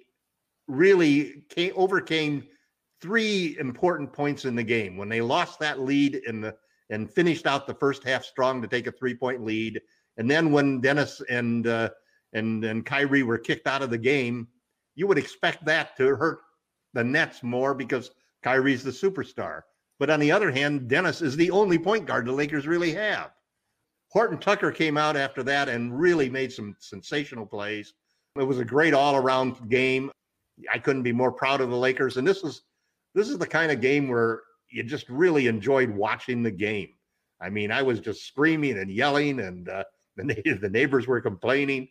really 0.70 1.44
came, 1.50 1.74
overcame 1.76 2.48
three 3.02 3.58
important 3.60 4.14
points 4.14 4.46
in 4.46 4.56
the 4.56 4.64
game 4.64 4.98
when 4.98 5.10
they 5.10 5.22
lost 5.22 5.60
that 5.60 5.80
lead 5.80 6.16
in 6.28 6.42
the 6.42 6.56
and 6.92 7.12
finished 7.12 7.46
out 7.46 7.68
the 7.68 7.74
first 7.74 8.04
half 8.04 8.24
strong 8.24 8.62
to 8.62 8.68
take 8.68 8.88
a 8.88 8.92
three 8.92 9.14
point 9.14 9.44
lead, 9.44 9.80
and 10.18 10.30
then 10.30 10.52
when 10.52 10.82
Dennis 10.82 11.22
and 11.30 11.68
uh, 11.68 11.90
and 12.34 12.64
and 12.64 12.86
Kyrie 12.86 13.24
were 13.24 13.38
kicked 13.38 13.68
out 13.68 13.82
of 13.82 13.90
the 13.90 13.98
game, 13.98 14.48
you 14.96 15.08
would 15.08 15.18
expect 15.18 15.66
that 15.66 15.96
to 15.98 16.16
hurt 16.16 16.40
the 16.94 17.04
Nets 17.04 17.44
more 17.44 17.74
because 17.74 18.12
Kyrie's 18.44 18.84
the 18.84 18.92
superstar. 18.92 19.62
But 20.00 20.10
on 20.10 20.20
the 20.20 20.32
other 20.32 20.50
hand, 20.50 20.88
Dennis 20.88 21.22
is 21.22 21.36
the 21.36 21.52
only 21.52 21.78
point 21.78 22.06
guard 22.06 22.26
the 22.26 22.32
Lakers 22.32 22.68
really 22.68 22.94
have. 22.94 23.32
Horton 24.12 24.40
Tucker 24.40 24.72
came 24.72 24.98
out 24.98 25.16
after 25.16 25.44
that 25.44 25.70
and 25.70 26.00
really 26.00 26.30
made 26.30 26.52
some 26.52 26.76
sensational 26.80 27.46
plays. 27.46 27.94
It 28.38 28.44
was 28.44 28.60
a 28.60 28.66
great 28.66 28.94
all-around 28.94 29.70
game. 29.70 30.10
I 30.72 30.80
couldn't 30.80 31.04
be 31.04 31.12
more 31.12 31.32
proud 31.32 31.62
of 31.62 31.70
the 31.70 31.78
Lakers. 31.78 32.18
And 32.18 32.28
this 32.28 32.44
is 32.44 32.64
this 33.16 33.30
is 33.30 33.38
the 33.38 33.48
kind 33.48 33.72
of 33.72 33.82
game 33.82 34.08
where 34.08 34.42
you 34.70 34.84
just 34.84 35.10
really 35.10 35.48
enjoyed 35.48 35.90
watching 35.90 36.44
the 36.44 36.52
game. 36.52 36.90
I 37.42 37.50
mean, 37.50 37.72
I 37.72 37.82
was 37.82 38.00
just 38.00 38.26
screaming 38.28 38.78
and 38.78 38.92
yelling, 38.92 39.40
and 39.40 39.68
uh, 39.70 39.84
the, 40.18 40.58
the 40.62 40.70
neighbors 40.70 41.08
were 41.08 41.22
complaining. 41.22 41.88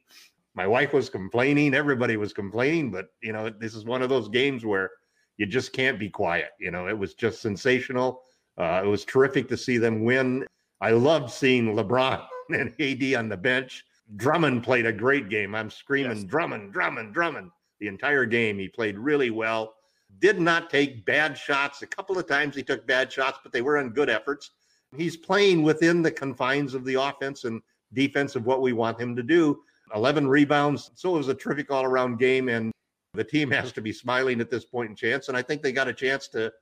My 0.55 0.67
wife 0.67 0.93
was 0.93 1.09
complaining. 1.09 1.75
Everybody 1.75 2.17
was 2.17 2.33
complaining. 2.33 2.91
But 2.91 3.09
you 3.23 3.33
know, 3.33 3.51
this 3.51 3.75
is 3.75 3.85
one 3.85 4.03
of 4.03 4.09
those 4.09 4.29
games 4.29 4.65
where 4.65 4.91
you 5.37 5.47
just 5.47 5.73
can't 5.73 5.99
be 5.99 6.11
quiet. 6.11 6.51
You 6.59 6.71
know, 6.71 6.89
it 6.89 6.99
was 6.99 7.15
just 7.15 7.41
sensational. 7.41 8.23
Uh, 8.59 8.83
it 8.85 8.89
was 8.89 9.05
terrific 9.05 9.49
to 9.49 9.57
see 9.57 9.79
them 9.79 10.03
win. 10.03 10.45
I 10.81 10.91
loved 10.91 11.31
seeing 11.31 11.75
LeBron 11.75 12.27
and 12.51 12.75
AD 12.81 13.15
on 13.15 13.29
the 13.29 13.37
bench. 13.37 13.85
Drummond 14.17 14.65
played 14.65 14.87
a 14.87 14.93
great 14.93 15.29
game. 15.29 15.55
I'm 15.55 15.71
screaming, 15.71 16.17
yes. 16.17 16.25
Drummond, 16.25 16.73
Drummond, 16.73 17.15
Drummond. 17.15 17.51
The 17.81 17.89
entire 17.89 18.25
game, 18.25 18.59
he 18.59 18.69
played 18.69 18.99
really 18.99 19.31
well. 19.31 19.75
Did 20.21 20.41
not 20.41 20.71
take 20.71 21.05
bad 21.05 21.37
shots. 21.37 21.83
A 21.83 21.87
couple 21.87 22.19
of 22.19 22.27
times 22.27 22.57
he 22.57 22.63
took 22.63 22.87
bad 22.87 23.13
shots, 23.13 23.39
but 23.43 23.53
they 23.53 23.63
were 23.63 23.79
in 23.79 23.91
good 23.91 24.09
efforts. 24.09 24.51
He's 24.97 25.17
playing 25.17 25.63
within 25.63 26.03
the 26.03 26.11
confines 26.11 26.75
of 26.75 26.85
the 26.85 26.95
offense 26.95 27.45
and 27.45 27.61
defense 27.93 28.37
of 28.37 28.47
what 28.47 28.63
we 28.63 28.73
want 28.73 29.01
him 29.01 29.15
to 29.17 29.23
do. 29.23 29.61
11 29.95 30.27
rebounds. 30.27 30.91
So 30.95 31.15
it 31.15 31.19
was 31.19 31.29
a 31.29 31.35
terrific 31.35 31.71
all 31.71 31.85
around 31.85 32.19
game. 32.19 32.49
And 32.49 32.73
the 33.15 33.25
team 33.25 33.51
has 33.53 33.73
to 33.73 33.81
be 33.81 33.93
smiling 33.93 34.41
at 34.41 34.51
this 34.51 34.65
point 34.65 34.91
in 34.91 34.97
chance. 34.97 35.29
And 35.29 35.37
I 35.37 35.43
think 35.43 35.63
they 35.63 35.73
got 35.73 35.89
a 35.89 35.95
chance 35.95 36.29
to 36.29 36.53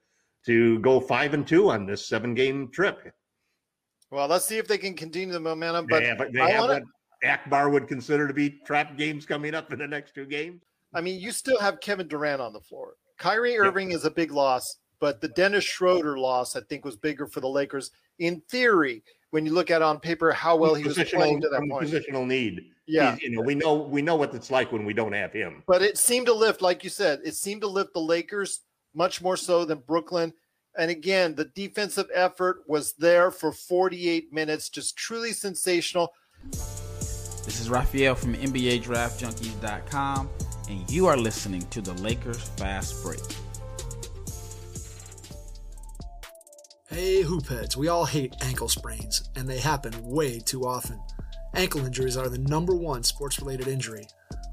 to 0.44 0.78
go 0.78 1.00
five 1.00 1.34
and 1.34 1.44
two 1.46 1.70
on 1.70 1.86
this 1.86 2.06
seven 2.06 2.32
game 2.32 2.68
trip. 2.70 3.12
Well, 4.10 4.28
let's 4.28 4.46
see 4.46 4.58
if 4.58 4.68
they 4.68 4.78
can 4.78 4.94
continue 4.94 5.32
the 5.32 5.40
momentum. 5.40 5.86
But, 5.88 6.02
yeah, 6.02 6.14
but 6.16 6.32
they 6.32 6.40
I 6.40 6.50
have 6.50 6.60
wanna... 6.60 6.74
what 6.74 6.84
Akbar 7.28 7.68
would 7.70 7.88
consider 7.88 8.28
to 8.28 8.34
be 8.34 8.50
trap 8.64 8.96
games 8.96 9.26
coming 9.26 9.54
up 9.54 9.72
in 9.72 9.80
the 9.80 9.88
next 9.88 10.14
two 10.14 10.26
games. 10.26 10.62
I 10.94 11.00
mean, 11.00 11.20
you 11.20 11.30
still 11.30 11.60
have 11.60 11.80
Kevin 11.80 12.08
Durant 12.08 12.40
on 12.40 12.52
the 12.52 12.60
floor. 12.60 12.94
Kyrie 13.18 13.58
Irving 13.58 13.90
yep. 13.90 13.98
is 13.98 14.04
a 14.04 14.10
big 14.10 14.30
loss, 14.30 14.78
but 15.00 15.20
the 15.20 15.28
Dennis 15.28 15.64
Schroeder 15.64 16.18
loss, 16.18 16.56
I 16.56 16.60
think, 16.60 16.84
was 16.84 16.96
bigger 16.96 17.26
for 17.26 17.40
the 17.40 17.48
Lakers. 17.48 17.90
In 18.18 18.40
theory, 18.48 19.02
when 19.30 19.44
you 19.44 19.52
look 19.52 19.70
at 19.70 19.82
on 19.82 20.00
paper 20.00 20.32
how 20.32 20.56
well 20.56 20.74
he 20.74 20.84
was 20.84 20.96
playing 21.10 21.40
to 21.42 21.48
that 21.48 21.66
point. 21.68 21.88
Positional 21.88 22.26
need. 22.26 22.70
Yeah. 22.86 23.12
He's, 23.12 23.24
you 23.24 23.30
know, 23.30 23.42
we 23.42 23.54
know 23.54 23.74
we 23.74 24.00
know 24.00 24.16
what 24.16 24.34
it's 24.34 24.50
like 24.50 24.72
when 24.72 24.84
we 24.84 24.94
don't 24.94 25.12
have 25.12 25.32
him. 25.32 25.62
But 25.66 25.82
it 25.82 25.98
seemed 25.98 26.26
to 26.26 26.32
lift, 26.32 26.62
like 26.62 26.84
you 26.84 26.90
said, 26.90 27.20
it 27.24 27.34
seemed 27.34 27.60
to 27.62 27.66
lift 27.66 27.92
the 27.94 28.00
Lakers 28.00 28.60
much 28.94 29.20
more 29.20 29.36
so 29.36 29.64
than 29.64 29.78
Brooklyn. 29.86 30.32
And 30.78 30.90
again, 30.90 31.34
the 31.34 31.46
defensive 31.46 32.06
effort 32.14 32.62
was 32.66 32.92
there 32.94 33.30
for 33.30 33.50
48 33.50 34.32
minutes, 34.32 34.68
just 34.68 34.96
truly 34.96 35.32
sensational. 35.32 36.12
This 36.50 37.60
is 37.60 37.70
Raphael 37.70 38.14
from 38.14 38.34
NBA 38.34 38.82
Draft 38.82 39.22
Junkies.com, 39.22 40.28
and 40.68 40.90
you 40.90 41.06
are 41.06 41.16
listening 41.16 41.62
to 41.70 41.80
the 41.80 41.94
Lakers 41.94 42.42
Fast 42.56 43.02
Break. 43.02 43.20
Hey, 46.88 47.22
hoopheads, 47.22 47.76
we 47.76 47.88
all 47.88 48.04
hate 48.04 48.34
ankle 48.42 48.68
sprains, 48.68 49.28
and 49.36 49.48
they 49.48 49.58
happen 49.58 49.92
way 50.02 50.38
too 50.38 50.62
often. 50.62 51.00
Ankle 51.54 51.84
injuries 51.84 52.16
are 52.16 52.28
the 52.28 52.38
number 52.38 52.74
one 52.74 53.02
sports 53.02 53.40
related 53.40 53.68
injury. 53.68 54.06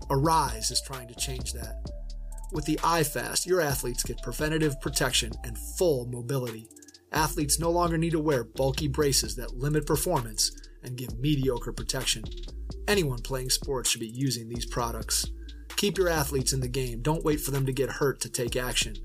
Aryse 0.10 0.72
is 0.72 0.82
trying 0.82 1.08
to 1.08 1.16
change 1.16 1.54
that. 1.54 1.76
With 2.52 2.66
the 2.66 2.76
iFast, 2.78 3.46
your 3.46 3.62
athletes 3.62 4.04
get 4.04 4.22
preventative 4.22 4.80
protection 4.82 5.32
and 5.44 5.58
full 5.78 6.06
mobility. 6.08 6.68
Athletes 7.12 7.60
no 7.60 7.72
longer 7.72 7.98
need 7.98 8.12
to 8.12 8.20
wear 8.20 8.44
bulky 8.44 8.88
braces 8.88 9.36
that 9.36 9.56
limit 9.56 9.86
performance 9.86 10.52
and 10.84 10.98
give 10.98 11.18
mediocre 11.18 11.72
protection. 11.72 12.24
Anyone 12.88 13.22
playing 13.22 13.50
sports 13.50 13.90
should 13.90 14.02
be 14.02 14.08
using 14.08 14.50
these 14.50 14.66
products. 14.66 15.26
Keep 15.84 15.98
your 15.98 16.08
athletes 16.08 16.54
in 16.54 16.62
the 16.62 16.68
game. 16.70 17.02
Don't 17.02 17.26
wait 17.26 17.42
for 17.42 17.52
them 17.52 17.66
to 17.66 17.74
get 17.74 17.90
hurt 17.90 18.22
to 18.22 18.30
take 18.30 18.56
action. 18.56 18.96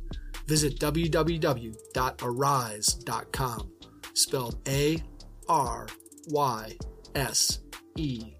Visit 0.46 0.78
www.aryse.com, 0.78 3.72
spelled 4.14 4.68
A 4.68 5.02
R 5.48 5.88
Y 6.28 6.76
S 7.16 7.58
E, 7.96 8.32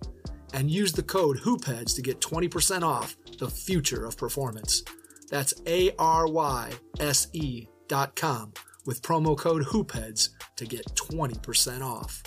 and 0.54 0.71
use 0.71 0.92
the 0.92 1.02
code 1.02 1.38
HoopHeads 1.38 1.97
to 1.97 2.02
get 2.02 2.21
20% 2.21 2.85
off 2.85 3.16
the 3.40 3.50
future 3.50 4.07
of 4.07 4.16
performance. 4.16 4.85
That's 5.28 5.54
A 5.66 5.90
R 5.99 6.28
Y 6.28 6.71
S 7.00 7.26
E 7.33 7.66
dot 7.88 8.14
com 8.14 8.52
with 8.87 9.02
promo 9.02 9.37
code 9.37 9.64
HoopHeads 9.64 10.28
to 10.54 10.64
get 10.64 10.87
20% 10.95 11.83
off. 11.83 12.23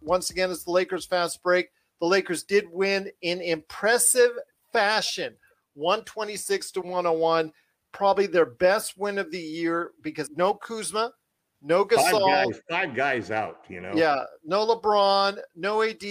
Once 0.00 0.30
again, 0.30 0.52
it's 0.52 0.62
the 0.62 0.70
Lakers 0.70 1.04
fast 1.04 1.42
break. 1.42 1.70
The 2.00 2.06
Lakers 2.06 2.42
did 2.42 2.66
win 2.70 3.10
in 3.22 3.40
impressive 3.40 4.32
fashion 4.72 5.34
126 5.74 6.72
to 6.72 6.80
101. 6.80 7.52
Probably 7.92 8.26
their 8.26 8.46
best 8.46 8.98
win 8.98 9.18
of 9.18 9.30
the 9.30 9.40
year 9.40 9.92
because 10.02 10.30
no 10.36 10.54
Kuzma, 10.54 11.12
no 11.62 11.84
Gasol. 11.84 12.20
Five 12.20 12.46
guys, 12.46 12.60
five 12.68 12.94
guys 12.94 13.30
out, 13.30 13.64
you 13.68 13.80
know. 13.80 13.92
Yeah, 13.94 14.24
no 14.44 14.66
LeBron, 14.66 15.38
no 15.54 15.82
AD. 15.82 16.04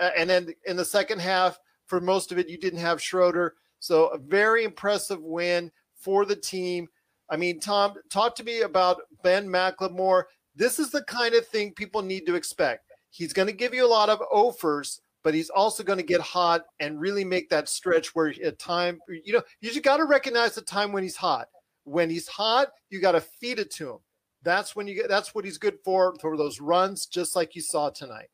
Uh, 0.00 0.10
and 0.16 0.30
then 0.30 0.54
in 0.66 0.76
the 0.76 0.84
second 0.84 1.20
half, 1.20 1.58
for 1.86 2.00
most 2.00 2.32
of 2.32 2.38
it, 2.38 2.48
you 2.48 2.58
didn't 2.58 2.78
have 2.78 3.02
Schroeder. 3.02 3.54
So 3.80 4.06
a 4.06 4.18
very 4.18 4.64
impressive 4.64 5.20
win 5.20 5.72
for 5.96 6.24
the 6.24 6.36
team. 6.36 6.88
I 7.28 7.36
mean, 7.36 7.60
Tom, 7.60 7.94
talk 8.10 8.34
to 8.36 8.44
me 8.44 8.60
about 8.60 9.02
Ben 9.22 9.48
McLemore. 9.48 10.24
This 10.54 10.78
is 10.78 10.90
the 10.90 11.02
kind 11.04 11.34
of 11.34 11.46
thing 11.46 11.72
people 11.72 12.02
need 12.02 12.26
to 12.26 12.34
expect. 12.34 12.86
He's 13.10 13.32
going 13.32 13.48
to 13.48 13.54
give 13.54 13.74
you 13.74 13.84
a 13.84 13.88
lot 13.88 14.08
of 14.08 14.20
offers, 14.30 15.00
but 15.22 15.34
he's 15.34 15.50
also 15.50 15.82
going 15.82 15.98
to 15.98 16.04
get 16.04 16.20
hot 16.20 16.62
and 16.80 17.00
really 17.00 17.24
make 17.24 17.48
that 17.50 17.68
stretch 17.68 18.14
where 18.14 18.34
at 18.44 18.58
time, 18.58 18.98
you 19.24 19.32
know, 19.32 19.42
you 19.60 19.70
just 19.70 19.82
got 19.82 19.98
to 19.98 20.04
recognize 20.04 20.54
the 20.54 20.62
time 20.62 20.92
when 20.92 21.02
he's 21.02 21.16
hot. 21.16 21.48
When 21.84 22.10
he's 22.10 22.28
hot, 22.28 22.68
you 22.90 23.00
got 23.00 23.12
to 23.12 23.20
feed 23.20 23.58
it 23.58 23.70
to 23.72 23.90
him. 23.90 23.98
That's 24.42 24.74
when 24.74 24.88
you 24.88 24.94
get. 24.94 25.08
That's 25.08 25.34
what 25.34 25.44
he's 25.44 25.58
good 25.58 25.78
for 25.84 26.14
for 26.20 26.36
those 26.36 26.60
runs, 26.60 27.06
just 27.06 27.36
like 27.36 27.54
you 27.54 27.62
saw 27.62 27.90
tonight. 27.90 28.28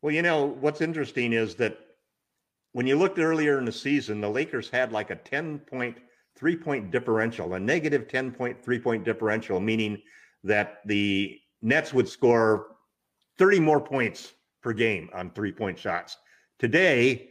Well, 0.00 0.14
you 0.14 0.22
know 0.22 0.46
what's 0.60 0.80
interesting 0.80 1.32
is 1.32 1.54
that 1.56 1.78
when 2.72 2.86
you 2.86 2.96
looked 2.96 3.18
earlier 3.18 3.58
in 3.58 3.64
the 3.66 3.72
season, 3.72 4.20
the 4.20 4.30
Lakers 4.30 4.70
had 4.70 4.92
like 4.92 5.10
a 5.10 5.16
ten 5.16 5.58
point 5.58 5.96
three 6.36 6.56
point 6.56 6.90
differential, 6.90 7.52
a 7.54 7.60
negative 7.60 8.08
ten 8.08 8.32
point 8.32 8.62
three 8.62 8.78
point 8.78 9.04
differential, 9.04 9.60
meaning 9.60 10.00
that 10.44 10.78
the 10.86 11.38
Nets 11.60 11.92
would 11.92 12.08
score 12.08 12.68
thirty 13.36 13.60
more 13.60 13.80
points 13.80 14.32
per 14.66 14.72
game 14.72 15.08
on 15.14 15.30
three 15.30 15.52
point 15.52 15.78
shots. 15.78 16.16
Today, 16.58 17.28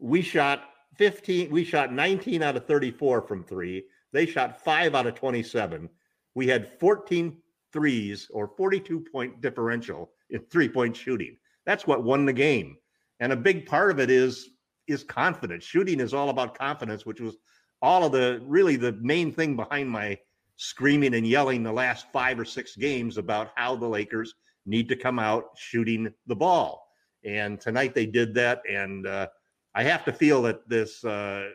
we 0.00 0.22
shot 0.22 0.70
15, 0.96 1.50
we 1.50 1.62
shot 1.62 1.92
19 1.92 2.42
out 2.42 2.56
of 2.56 2.64
34 2.64 3.28
from 3.28 3.44
three. 3.44 3.84
They 4.14 4.24
shot 4.24 4.64
five 4.64 4.94
out 4.94 5.06
of 5.06 5.14
27. 5.14 5.90
We 6.34 6.46
had 6.46 6.66
14 6.80 7.36
threes 7.74 8.30
or 8.32 8.48
42 8.56 9.04
point 9.12 9.42
differential 9.42 10.12
in 10.30 10.40
three 10.50 10.68
point 10.70 10.96
shooting. 10.96 11.36
That's 11.66 11.86
what 11.86 12.04
won 12.04 12.24
the 12.24 12.32
game. 12.32 12.78
And 13.20 13.32
a 13.32 13.36
big 13.36 13.66
part 13.66 13.90
of 13.90 14.00
it 14.00 14.10
is 14.10 14.48
is 14.86 15.04
confidence. 15.04 15.64
Shooting 15.64 16.00
is 16.00 16.14
all 16.14 16.30
about 16.30 16.56
confidence, 16.56 17.04
which 17.04 17.20
was 17.20 17.36
all 17.82 18.06
of 18.06 18.12
the 18.12 18.40
really 18.46 18.76
the 18.76 18.92
main 19.02 19.30
thing 19.30 19.56
behind 19.56 19.90
my 19.90 20.18
screaming 20.56 21.14
and 21.14 21.26
yelling 21.26 21.62
the 21.62 21.70
last 21.70 22.06
five 22.14 22.40
or 22.40 22.46
six 22.46 22.76
games 22.76 23.18
about 23.18 23.50
how 23.56 23.76
the 23.76 23.86
Lakers 23.86 24.32
need 24.68 24.88
to 24.88 24.96
come 24.96 25.18
out 25.18 25.46
shooting 25.56 26.12
the 26.26 26.36
ball. 26.36 26.86
And 27.24 27.60
tonight 27.60 27.94
they 27.94 28.06
did 28.06 28.34
that. 28.34 28.62
And 28.70 29.06
uh, 29.06 29.28
I 29.74 29.82
have 29.82 30.04
to 30.04 30.12
feel 30.12 30.42
that 30.42 30.68
this, 30.68 31.04
uh, 31.04 31.48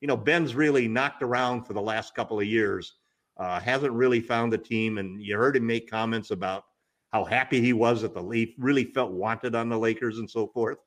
you 0.00 0.08
know, 0.08 0.16
Ben's 0.16 0.54
really 0.54 0.88
knocked 0.88 1.22
around 1.22 1.64
for 1.64 1.72
the 1.72 1.82
last 1.82 2.14
couple 2.14 2.38
of 2.38 2.46
years, 2.46 2.94
uh, 3.38 3.60
hasn't 3.60 3.92
really 3.92 4.20
found 4.20 4.52
the 4.52 4.58
team. 4.58 4.98
And 4.98 5.22
you 5.22 5.36
heard 5.36 5.56
him 5.56 5.66
make 5.66 5.90
comments 5.90 6.30
about 6.30 6.64
how 7.12 7.24
happy 7.24 7.60
he 7.60 7.72
was 7.72 8.02
that 8.02 8.14
the 8.14 8.22
Leaf 8.22 8.54
really 8.58 8.84
felt 8.84 9.12
wanted 9.12 9.54
on 9.54 9.68
the 9.68 9.78
Lakers 9.78 10.18
and 10.18 10.28
so 10.28 10.46
forth. 10.48 10.78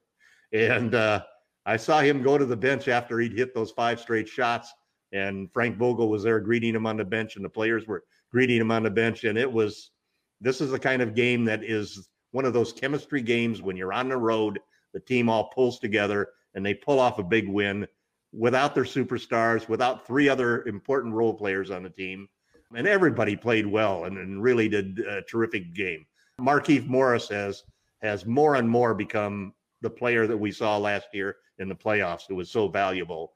And 0.53 0.95
uh, 0.95 1.23
I 1.65 1.77
saw 1.77 1.99
him 1.99 2.23
go 2.23 2.37
to 2.37 2.45
the 2.45 2.57
bench 2.57 2.87
after 2.87 3.19
he'd 3.19 3.37
hit 3.37 3.53
those 3.53 3.71
five 3.71 3.99
straight 3.99 4.27
shots. 4.27 4.73
And 5.13 5.49
Frank 5.53 5.77
Vogel 5.77 6.09
was 6.09 6.23
there 6.23 6.39
greeting 6.39 6.75
him 6.75 6.85
on 6.85 6.97
the 6.97 7.05
bench, 7.05 7.37
and 7.37 7.45
the 7.45 7.49
players 7.49 7.87
were 7.87 8.03
greeting 8.29 8.57
him 8.57 8.71
on 8.71 8.83
the 8.83 8.91
bench. 8.91 9.23
And 9.23 9.37
it 9.37 9.51
was 9.51 9.91
this 10.41 10.61
is 10.61 10.71
the 10.71 10.79
kind 10.79 11.01
of 11.01 11.15
game 11.15 11.45
that 11.45 11.63
is 11.63 12.07
one 12.31 12.45
of 12.45 12.53
those 12.53 12.73
chemistry 12.73 13.21
games 13.21 13.61
when 13.61 13.77
you're 13.77 13.93
on 13.93 14.09
the 14.09 14.17
road, 14.17 14.59
the 14.93 14.99
team 14.99 15.29
all 15.29 15.49
pulls 15.49 15.79
together 15.79 16.29
and 16.53 16.65
they 16.65 16.73
pull 16.73 16.99
off 16.99 17.19
a 17.19 17.23
big 17.23 17.47
win 17.47 17.87
without 18.33 18.75
their 18.75 18.83
superstars, 18.83 19.67
without 19.69 20.05
three 20.05 20.29
other 20.29 20.63
important 20.65 21.13
role 21.13 21.33
players 21.33 21.71
on 21.71 21.83
the 21.83 21.89
team. 21.89 22.27
And 22.75 22.87
everybody 22.87 23.35
played 23.35 23.65
well 23.65 24.05
and, 24.05 24.17
and 24.17 24.43
really 24.43 24.67
did 24.67 24.99
a 24.99 25.21
terrific 25.21 25.73
game. 25.73 26.05
Markieff 26.39 26.85
Morris 26.85 27.29
has 27.29 27.63
has 28.01 28.25
more 28.25 28.55
and 28.55 28.69
more 28.69 28.93
become 28.93 29.53
the 29.81 29.89
player 29.89 30.27
that 30.27 30.37
we 30.37 30.51
saw 30.51 30.77
last 30.77 31.07
year 31.13 31.37
in 31.59 31.67
the 31.67 31.75
playoffs 31.75 32.23
who 32.27 32.35
was 32.35 32.51
so 32.51 32.67
valuable. 32.67 33.33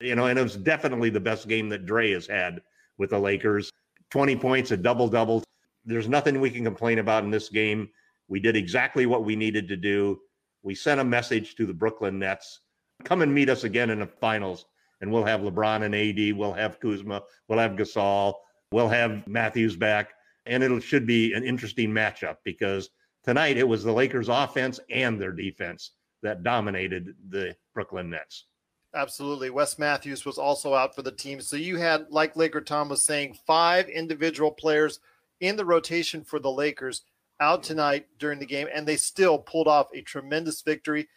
You 0.00 0.16
know, 0.16 0.26
and 0.26 0.38
it 0.38 0.42
was 0.42 0.56
definitely 0.56 1.10
the 1.10 1.20
best 1.20 1.46
game 1.46 1.68
that 1.68 1.86
Dre 1.86 2.10
has 2.12 2.26
had 2.26 2.60
with 2.98 3.10
the 3.10 3.18
Lakers. 3.18 3.70
20 4.10 4.34
points, 4.36 4.70
a 4.72 4.76
double 4.76 5.08
double, 5.08 5.44
there's 5.84 6.08
nothing 6.08 6.40
we 6.40 6.50
can 6.50 6.64
complain 6.64 6.98
about 6.98 7.24
in 7.24 7.30
this 7.30 7.48
game. 7.48 7.88
We 8.28 8.40
did 8.40 8.56
exactly 8.56 9.06
what 9.06 9.24
we 9.24 9.36
needed 9.36 9.68
to 9.68 9.76
do. 9.76 10.20
We 10.62 10.74
sent 10.74 11.00
a 11.00 11.04
message 11.04 11.54
to 11.56 11.66
the 11.66 11.74
Brooklyn 11.74 12.18
Nets 12.18 12.60
come 13.04 13.22
and 13.22 13.34
meet 13.34 13.48
us 13.48 13.64
again 13.64 13.90
in 13.90 14.00
the 14.00 14.06
finals, 14.06 14.66
and 15.00 15.10
we'll 15.10 15.24
have 15.24 15.40
LeBron 15.40 15.82
and 15.82 15.94
AD, 15.94 16.36
we'll 16.36 16.52
have 16.52 16.80
Kuzma, 16.80 17.22
we'll 17.48 17.58
have 17.58 17.72
Gasol, 17.72 18.34
we'll 18.72 18.88
have 18.88 19.26
Matthews 19.26 19.76
back, 19.76 20.12
and 20.46 20.62
it 20.62 20.82
should 20.82 21.06
be 21.06 21.32
an 21.32 21.44
interesting 21.44 21.90
matchup 21.90 22.36
because 22.44 22.90
tonight 23.24 23.56
it 23.56 23.68
was 23.68 23.84
the 23.84 23.92
Lakers 23.92 24.28
offense 24.28 24.80
and 24.90 25.20
their 25.20 25.32
defense 25.32 25.92
that 26.22 26.42
dominated 26.42 27.14
the 27.28 27.56
Brooklyn 27.74 28.10
Nets. 28.10 28.46
Absolutely. 28.94 29.50
Wes 29.50 29.78
Matthews 29.78 30.24
was 30.24 30.36
also 30.36 30.74
out 30.74 30.96
for 30.96 31.02
the 31.02 31.12
team. 31.12 31.40
So 31.40 31.56
you 31.56 31.76
had, 31.76 32.06
like 32.10 32.36
Laker 32.36 32.60
Tom 32.60 32.88
was 32.88 33.04
saying, 33.04 33.38
five 33.46 33.88
individual 33.88 34.50
players 34.50 34.98
in 35.40 35.56
the 35.56 35.64
rotation 35.64 36.22
for 36.22 36.38
the 36.38 36.50
Lakers 36.50 37.02
out 37.40 37.62
tonight 37.62 38.06
during 38.18 38.38
the 38.38 38.46
game, 38.46 38.68
and 38.72 38.86
they 38.86 38.96
still 38.96 39.38
pulled 39.38 39.68
off 39.68 39.88
a 39.94 40.02
tremendous 40.02 40.62
victory. 40.62 41.08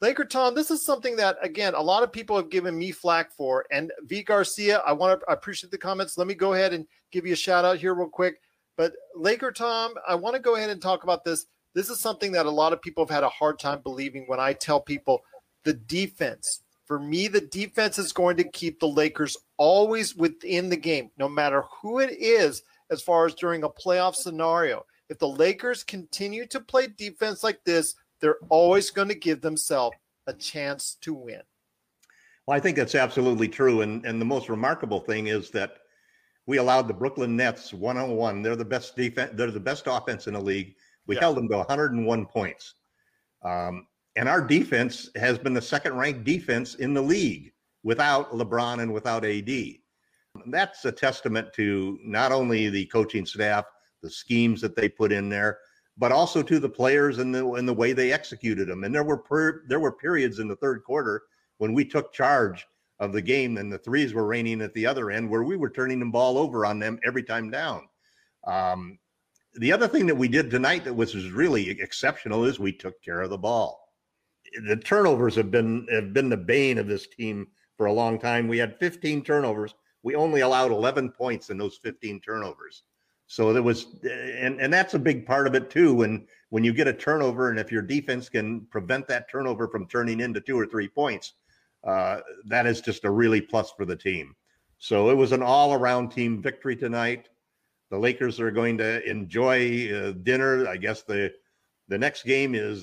Laker 0.00 0.24
Tom, 0.24 0.54
this 0.54 0.70
is 0.70 0.84
something 0.84 1.14
that 1.16 1.36
again 1.42 1.74
a 1.74 1.80
lot 1.80 2.02
of 2.02 2.12
people 2.12 2.36
have 2.36 2.50
given 2.50 2.76
me 2.76 2.90
flack 2.90 3.32
for. 3.32 3.66
And 3.70 3.92
V 4.04 4.22
Garcia, 4.22 4.78
I 4.78 4.92
want 4.92 5.20
to 5.20 5.30
appreciate 5.30 5.70
the 5.70 5.78
comments. 5.78 6.18
Let 6.18 6.26
me 6.26 6.34
go 6.34 6.54
ahead 6.54 6.72
and 6.72 6.86
give 7.12 7.24
you 7.24 7.34
a 7.34 7.36
shout 7.36 7.64
out 7.64 7.78
here 7.78 7.94
real 7.94 8.08
quick. 8.08 8.40
But 8.76 8.94
Laker 9.14 9.52
Tom, 9.52 9.94
I 10.08 10.14
want 10.14 10.34
to 10.34 10.42
go 10.42 10.56
ahead 10.56 10.70
and 10.70 10.82
talk 10.82 11.04
about 11.04 11.24
this. 11.24 11.46
This 11.74 11.88
is 11.88 12.00
something 12.00 12.32
that 12.32 12.46
a 12.46 12.50
lot 12.50 12.72
of 12.72 12.82
people 12.82 13.04
have 13.04 13.14
had 13.14 13.22
a 13.22 13.28
hard 13.28 13.58
time 13.58 13.80
believing 13.82 14.24
when 14.26 14.40
I 14.40 14.52
tell 14.54 14.80
people 14.80 15.22
the 15.64 15.74
defense. 15.74 16.62
For 16.86 16.98
me, 16.98 17.28
the 17.28 17.40
defense 17.40 17.98
is 17.98 18.12
going 18.12 18.36
to 18.38 18.44
keep 18.44 18.80
the 18.80 18.88
Lakers 18.88 19.36
always 19.56 20.16
within 20.16 20.68
the 20.68 20.76
game, 20.76 21.10
no 21.16 21.28
matter 21.28 21.62
who 21.80 22.00
it 22.00 22.10
is, 22.10 22.62
as 22.92 23.02
far 23.02 23.26
as 23.26 23.34
during 23.34 23.64
a 23.64 23.68
playoff 23.68 24.14
scenario. 24.14 24.84
If 25.08 25.18
the 25.18 25.28
Lakers 25.28 25.82
continue 25.82 26.46
to 26.46 26.60
play 26.60 26.86
defense 26.86 27.42
like 27.42 27.64
this, 27.64 27.96
they're 28.20 28.38
always 28.50 28.90
going 28.90 29.08
to 29.08 29.14
give 29.14 29.40
themselves 29.40 29.96
a 30.26 30.32
chance 30.32 30.96
to 31.00 31.14
win. 31.14 31.40
Well, 32.46 32.56
I 32.56 32.60
think 32.60 32.76
that's 32.76 32.94
absolutely 32.94 33.48
true. 33.48 33.80
And, 33.80 34.04
and 34.04 34.20
the 34.20 34.26
most 34.26 34.48
remarkable 34.48 35.00
thing 35.00 35.28
is 35.28 35.50
that 35.50 35.78
we 36.46 36.58
allowed 36.58 36.86
the 36.86 36.94
Brooklyn 36.94 37.36
Nets 37.36 37.72
one 37.72 37.96
on 37.96 38.10
one. 38.10 38.42
They're 38.42 38.56
the 38.56 38.64
best 38.64 38.94
defense, 38.94 39.32
they're 39.34 39.50
the 39.50 39.60
best 39.60 39.84
offense 39.86 40.26
in 40.26 40.34
the 40.34 40.40
league. 40.40 40.74
We 41.06 41.14
yeah. 41.16 41.22
held 41.22 41.36
them 41.36 41.48
to 41.48 41.58
101 41.58 42.26
points. 42.26 42.74
Um, 43.44 43.86
and 44.16 44.28
our 44.28 44.40
defense 44.40 45.08
has 45.16 45.38
been 45.38 45.54
the 45.54 45.62
second 45.62 45.96
ranked 45.96 46.24
defense 46.24 46.74
in 46.76 46.94
the 46.94 47.02
league 47.02 47.52
without 47.82 48.30
LeBron 48.32 48.80
and 48.80 48.92
without 48.92 49.24
AD. 49.24 49.50
That's 50.46 50.84
a 50.84 50.92
testament 50.92 51.52
to 51.54 51.98
not 52.02 52.32
only 52.32 52.68
the 52.68 52.86
coaching 52.86 53.26
staff, 53.26 53.64
the 54.02 54.10
schemes 54.10 54.60
that 54.60 54.76
they 54.76 54.88
put 54.88 55.12
in 55.12 55.28
there, 55.28 55.58
but 55.96 56.12
also 56.12 56.42
to 56.42 56.58
the 56.58 56.68
players 56.68 57.18
and 57.18 57.34
the 57.34 57.46
and 57.52 57.68
the 57.68 57.74
way 57.74 57.92
they 57.92 58.12
executed 58.12 58.68
them. 58.68 58.84
And 58.84 58.94
there 58.94 59.04
were 59.04 59.18
per, 59.18 59.62
there 59.68 59.80
were 59.80 59.92
periods 59.92 60.38
in 60.38 60.48
the 60.48 60.56
third 60.56 60.82
quarter 60.84 61.22
when 61.58 61.72
we 61.72 61.84
took 61.84 62.12
charge 62.12 62.66
of 62.98 63.12
the 63.12 63.22
game 63.22 63.58
and 63.58 63.72
the 63.72 63.78
threes 63.78 64.14
were 64.14 64.26
raining 64.26 64.60
at 64.60 64.72
the 64.74 64.86
other 64.86 65.10
end 65.10 65.28
where 65.28 65.42
we 65.42 65.56
were 65.56 65.70
turning 65.70 65.98
the 65.98 66.06
ball 66.06 66.38
over 66.38 66.64
on 66.64 66.78
them 66.78 66.98
every 67.04 67.22
time 67.22 67.50
down. 67.50 67.88
Um, 68.46 68.98
the 69.54 69.72
other 69.72 69.88
thing 69.88 70.06
that 70.06 70.16
we 70.16 70.28
did 70.28 70.50
tonight 70.50 70.84
that 70.84 70.94
was, 70.94 71.14
was 71.14 71.30
really 71.30 71.68
exceptional 71.70 72.44
is 72.44 72.58
we 72.58 72.72
took 72.72 73.02
care 73.02 73.20
of 73.20 73.30
the 73.30 73.38
ball. 73.38 73.88
The 74.66 74.76
turnovers 74.76 75.34
have 75.36 75.50
been 75.50 75.86
have 75.90 76.12
been 76.12 76.28
the 76.28 76.36
bane 76.36 76.78
of 76.78 76.86
this 76.86 77.06
team 77.06 77.48
for 77.76 77.86
a 77.86 77.92
long 77.92 78.18
time. 78.18 78.48
We 78.48 78.58
had 78.58 78.78
15 78.78 79.24
turnovers. 79.24 79.74
We 80.02 80.14
only 80.14 80.40
allowed 80.40 80.72
11 80.72 81.12
points 81.12 81.50
in 81.50 81.58
those 81.58 81.78
15 81.78 82.20
turnovers. 82.20 82.82
So 83.32 83.52
there 83.52 83.62
was, 83.62 83.86
and 84.04 84.60
and 84.60 84.70
that's 84.70 84.92
a 84.92 84.98
big 84.98 85.24
part 85.24 85.46
of 85.46 85.54
it 85.54 85.70
too. 85.70 85.94
When 85.94 86.26
when 86.50 86.64
you 86.64 86.74
get 86.74 86.86
a 86.86 86.92
turnover, 86.92 87.48
and 87.48 87.58
if 87.58 87.72
your 87.72 87.80
defense 87.80 88.28
can 88.28 88.66
prevent 88.66 89.08
that 89.08 89.30
turnover 89.30 89.68
from 89.68 89.86
turning 89.86 90.20
into 90.20 90.38
two 90.40 90.58
or 90.58 90.66
three 90.66 90.88
points, 90.88 91.32
uh, 91.82 92.20
that 92.44 92.66
is 92.66 92.82
just 92.82 93.06
a 93.06 93.10
really 93.10 93.40
plus 93.40 93.72
for 93.72 93.86
the 93.86 93.96
team. 93.96 94.36
So 94.76 95.08
it 95.08 95.14
was 95.14 95.32
an 95.32 95.42
all-around 95.42 96.10
team 96.10 96.42
victory 96.42 96.76
tonight. 96.76 97.30
The 97.90 97.98
Lakers 97.98 98.38
are 98.38 98.50
going 98.50 98.76
to 98.78 99.02
enjoy 99.08 99.90
uh, 99.94 100.12
dinner. 100.22 100.68
I 100.68 100.76
guess 100.76 101.02
the 101.02 101.32
the 101.88 101.96
next 101.96 102.24
game 102.24 102.54
is 102.54 102.82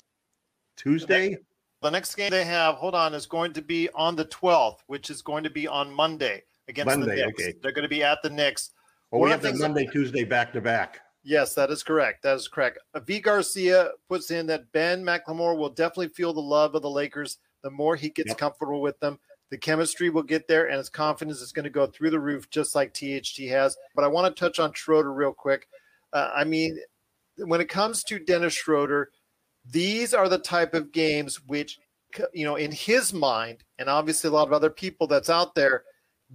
Tuesday. 0.77 1.37
The 1.83 1.91
next 1.91 2.15
game 2.15 2.31
they 2.31 2.45
have, 2.45 2.75
hold 2.75 2.95
on, 2.95 3.13
is 3.13 3.27
going 3.27 3.53
to 3.53 3.61
be 3.61 3.87
on 3.93 4.15
the 4.15 4.25
12th, 4.25 4.79
which 4.87 5.11
is 5.11 5.21
going 5.21 5.43
to 5.43 5.49
be 5.49 5.67
on 5.67 5.93
Monday 5.93 6.41
against 6.69 6.87
Monday, 6.87 7.15
the 7.17 7.25
Knicks. 7.25 7.43
Okay. 7.43 7.53
They're 7.61 7.71
going 7.71 7.83
to 7.83 7.89
be 7.89 8.03
at 8.03 8.19
the 8.23 8.29
Knicks. 8.29 8.71
Well, 9.11 9.21
we 9.21 9.31
have 9.31 9.41
the 9.41 9.53
Monday, 9.53 9.85
that, 9.85 9.91
Tuesday 9.91 10.23
back 10.23 10.53
to 10.53 10.61
back. 10.61 11.01
Yes, 11.23 11.53
that 11.55 11.69
is 11.71 11.83
correct. 11.83 12.23
That 12.23 12.35
is 12.35 12.47
correct. 12.47 12.79
V. 13.05 13.19
Garcia 13.19 13.91
puts 14.07 14.31
in 14.31 14.47
that 14.47 14.71
Ben 14.71 15.03
McLemore 15.03 15.57
will 15.57 15.69
definitely 15.69 16.09
feel 16.09 16.33
the 16.33 16.39
love 16.39 16.75
of 16.75 16.81
the 16.81 16.89
Lakers 16.89 17.39
the 17.61 17.71
more 17.71 17.95
he 17.95 18.09
gets 18.09 18.29
yep. 18.29 18.37
comfortable 18.37 18.81
with 18.81 18.99
them. 18.99 19.19
The 19.49 19.57
chemistry 19.57 20.09
will 20.09 20.23
get 20.23 20.47
there, 20.47 20.67
and 20.67 20.77
his 20.77 20.89
confidence 20.89 21.41
is 21.41 21.51
going 21.51 21.63
to 21.63 21.69
go 21.71 21.87
through 21.87 22.11
the 22.11 22.19
roof, 22.19 22.49
just 22.49 22.75
like 22.75 22.93
THT 22.93 23.49
has. 23.49 23.75
But 23.95 24.05
I 24.05 24.07
want 24.07 24.33
to 24.33 24.39
touch 24.39 24.59
on 24.59 24.73
Schroeder 24.73 25.11
real 25.11 25.33
quick. 25.33 25.67
Uh, 26.13 26.29
I 26.35 26.43
mean, 26.43 26.77
when 27.37 27.59
it 27.59 27.67
comes 27.67 28.03
to 28.03 28.19
Dennis 28.19 28.53
Schroeder, 28.53 29.09
these 29.65 30.13
are 30.13 30.29
the 30.29 30.37
type 30.37 30.73
of 30.73 30.91
games 30.91 31.41
which, 31.47 31.79
you 32.31 32.45
know, 32.45 32.55
in 32.55 32.71
his 32.71 33.11
mind, 33.11 33.63
and 33.79 33.89
obviously 33.89 34.29
a 34.29 34.33
lot 34.33 34.47
of 34.47 34.53
other 34.53 34.69
people 34.69 35.07
that's 35.07 35.29
out 35.29 35.55
there, 35.55 35.83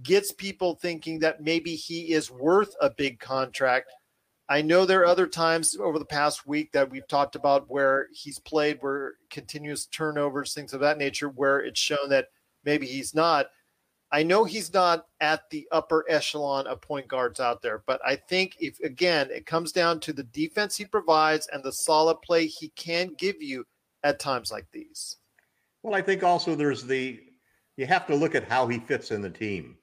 gets 0.03 0.31
people 0.31 0.75
thinking 0.75 1.19
that 1.19 1.41
maybe 1.41 1.75
he 1.75 2.13
is 2.13 2.29
worth 2.31 2.75
a 2.81 2.89
big 2.89 3.19
contract. 3.19 3.91
I 4.47 4.61
know 4.61 4.85
there 4.85 5.01
are 5.01 5.07
other 5.07 5.27
times 5.27 5.75
over 5.79 5.97
the 5.97 6.05
past 6.05 6.45
week 6.45 6.71
that 6.73 6.89
we've 6.89 7.07
talked 7.07 7.35
about 7.35 7.69
where 7.69 8.07
he's 8.13 8.37
played 8.39 8.77
where 8.81 9.13
continuous 9.29 9.87
turnovers, 9.87 10.53
things 10.53 10.73
of 10.73 10.81
that 10.81 10.97
nature, 10.97 11.29
where 11.29 11.59
it's 11.59 11.79
shown 11.79 12.09
that 12.09 12.27
maybe 12.63 12.85
he's 12.85 13.15
not. 13.15 13.47
I 14.11 14.21
know 14.21 14.43
he's 14.43 14.71
not 14.71 15.07
at 15.19 15.49
the 15.49 15.67
upper 15.71 16.05
echelon 16.07 16.67
of 16.67 16.79
point 16.79 17.07
guards 17.07 17.39
out 17.39 17.63
there, 17.63 17.83
but 17.87 17.99
I 18.05 18.15
think 18.15 18.55
if 18.59 18.79
again 18.81 19.29
it 19.31 19.47
comes 19.47 19.71
down 19.71 19.99
to 20.01 20.13
the 20.13 20.23
defense 20.23 20.77
he 20.77 20.85
provides 20.85 21.47
and 21.51 21.63
the 21.63 21.71
solid 21.71 22.21
play 22.21 22.45
he 22.45 22.69
can 22.69 23.15
give 23.17 23.41
you 23.41 23.65
at 24.03 24.19
times 24.19 24.51
like 24.51 24.67
these. 24.71 25.17
Well, 25.81 25.95
I 25.95 26.01
think 26.01 26.23
also 26.23 26.53
there's 26.53 26.83
the 26.83 27.19
you 27.77 27.87
have 27.87 28.05
to 28.07 28.15
look 28.15 28.35
at 28.35 28.47
how 28.47 28.67
he 28.67 28.79
fits 28.79 29.11
in 29.11 29.21
the 29.21 29.29
team. 29.29 29.77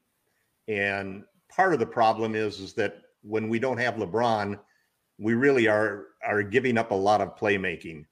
And 0.72 1.24
part 1.54 1.74
of 1.74 1.80
the 1.80 1.86
problem 1.86 2.34
is 2.34 2.60
is 2.60 2.72
that 2.74 3.02
when 3.22 3.48
we 3.48 3.58
don't 3.58 3.78
have 3.78 3.94
LeBron, 3.94 4.58
we 5.18 5.34
really 5.34 5.68
are 5.68 6.06
are 6.26 6.42
giving 6.42 6.78
up 6.78 6.90
a 6.90 6.94
lot 6.94 7.20
of 7.20 7.36
playmaking, 7.36 8.06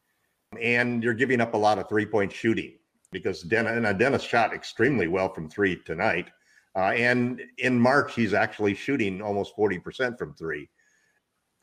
and 0.61 1.03
you're 1.03 1.15
giving 1.15 1.41
up 1.41 1.55
a 1.55 1.57
lot 1.57 1.79
of 1.79 1.89
three 1.89 2.07
point 2.07 2.33
shooting 2.33 2.75
because 3.13 3.43
Dennis, 3.43 3.85
and 3.85 3.99
Dennis 3.99 4.23
shot 4.23 4.53
extremely 4.53 5.09
well 5.09 5.33
from 5.33 5.49
three 5.49 5.77
tonight. 5.85 6.31
Uh, 6.77 6.93
and 6.93 7.43
in 7.59 7.81
March, 7.81 8.15
he's 8.15 8.33
actually 8.33 8.75
shooting 8.75 9.21
almost 9.21 9.57
40% 9.57 10.17
from 10.17 10.35
three. 10.35 10.69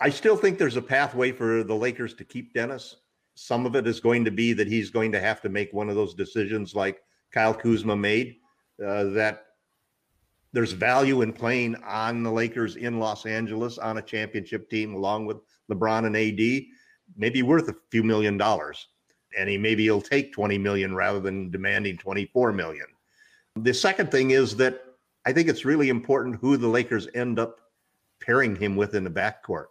I 0.02 0.10
still 0.10 0.36
think 0.36 0.58
there's 0.58 0.76
a 0.76 0.82
pathway 0.82 1.32
for 1.32 1.64
the 1.64 1.74
Lakers 1.74 2.14
to 2.16 2.26
keep 2.26 2.54
Dennis. 2.54 2.98
Some 3.36 3.66
of 3.66 3.78
it 3.78 3.88
is 3.88 4.02
going 4.02 4.26
to 4.26 4.32
be 4.32 4.52
that 4.52 4.68
he's 4.68 4.90
going 4.90 5.14
to 5.14 5.22
have 5.22 5.40
to 5.42 5.50
make 5.50 5.72
one 5.72 5.88
of 5.88 5.96
those 5.96 6.14
decisions 6.14 6.76
like 6.76 7.02
Kyle 7.32 7.54
Kuzma 7.54 7.96
made 7.96 8.36
uh, 8.86 9.06
that 9.06 9.47
there's 10.58 10.72
value 10.72 11.22
in 11.22 11.32
playing 11.32 11.76
on 11.86 12.24
the 12.24 12.32
Lakers 12.32 12.78
in 12.78 12.98
Los 12.98 13.28
Angeles 13.28 13.78
on 13.78 14.00
a 14.00 14.02
championship 14.02 14.68
team 14.72 14.96
along 14.96 15.28
with 15.28 15.38
LeBron 15.72 16.08
and 16.08 16.18
AD. 16.18 16.66
Maybe 17.16 17.44
worth 17.44 17.70
a 17.70 17.76
few 17.92 18.02
million 18.02 18.40
dollars, 18.40 18.88
and 19.38 19.48
he 19.48 19.56
maybe 19.56 19.84
he'll 19.84 20.02
take 20.02 20.34
20 20.34 20.58
million 20.58 20.96
rather 20.96 21.20
than 21.20 21.52
demanding 21.52 21.96
24 22.00 22.54
million. 22.54 22.88
The 23.56 23.72
second 23.72 24.10
thing 24.10 24.32
is 24.32 24.56
that 24.56 24.82
I 25.28 25.32
think 25.32 25.48
it's 25.48 25.64
really 25.64 25.90
important 25.90 26.38
who 26.42 26.58
the 26.58 26.68
Lakers 26.68 27.08
end 27.14 27.38
up 27.38 27.60
pairing 28.20 28.56
him 28.56 28.76
with 28.76 28.96
in 28.96 29.04
the 29.04 29.12
backcourt. 29.12 29.68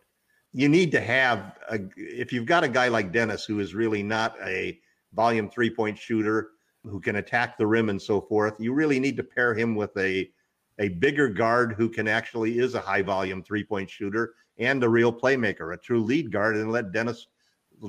You 0.52 0.68
need 0.68 0.92
to 0.92 1.00
have 1.00 1.58
a, 1.68 1.80
if 1.96 2.32
you've 2.32 2.46
got 2.46 2.62
a 2.62 2.68
guy 2.68 2.86
like 2.86 3.10
Dennis 3.10 3.44
who 3.44 3.58
is 3.58 3.74
really 3.74 4.04
not 4.04 4.36
a 4.40 4.78
volume 5.14 5.50
three 5.50 5.68
point 5.68 5.98
shooter 5.98 6.50
who 6.84 7.00
can 7.00 7.16
attack 7.16 7.58
the 7.58 7.66
rim 7.66 7.88
and 7.88 8.00
so 8.00 8.20
forth, 8.20 8.60
you 8.60 8.72
really 8.72 9.00
need 9.00 9.16
to 9.16 9.24
pair 9.24 9.52
him 9.52 9.74
with 9.74 9.90
a 9.96 10.30
a 10.78 10.88
bigger 10.88 11.28
guard 11.28 11.72
who 11.72 11.88
can 11.88 12.08
actually 12.08 12.58
is 12.58 12.74
a 12.74 12.80
high 12.80 13.02
volume 13.02 13.42
three 13.42 13.64
point 13.64 13.88
shooter 13.88 14.34
and 14.58 14.82
a 14.82 14.88
real 14.88 15.12
playmaker, 15.12 15.74
a 15.74 15.76
true 15.76 16.02
lead 16.02 16.32
guard, 16.32 16.56
and 16.56 16.72
let 16.72 16.92
Dennis 16.92 17.26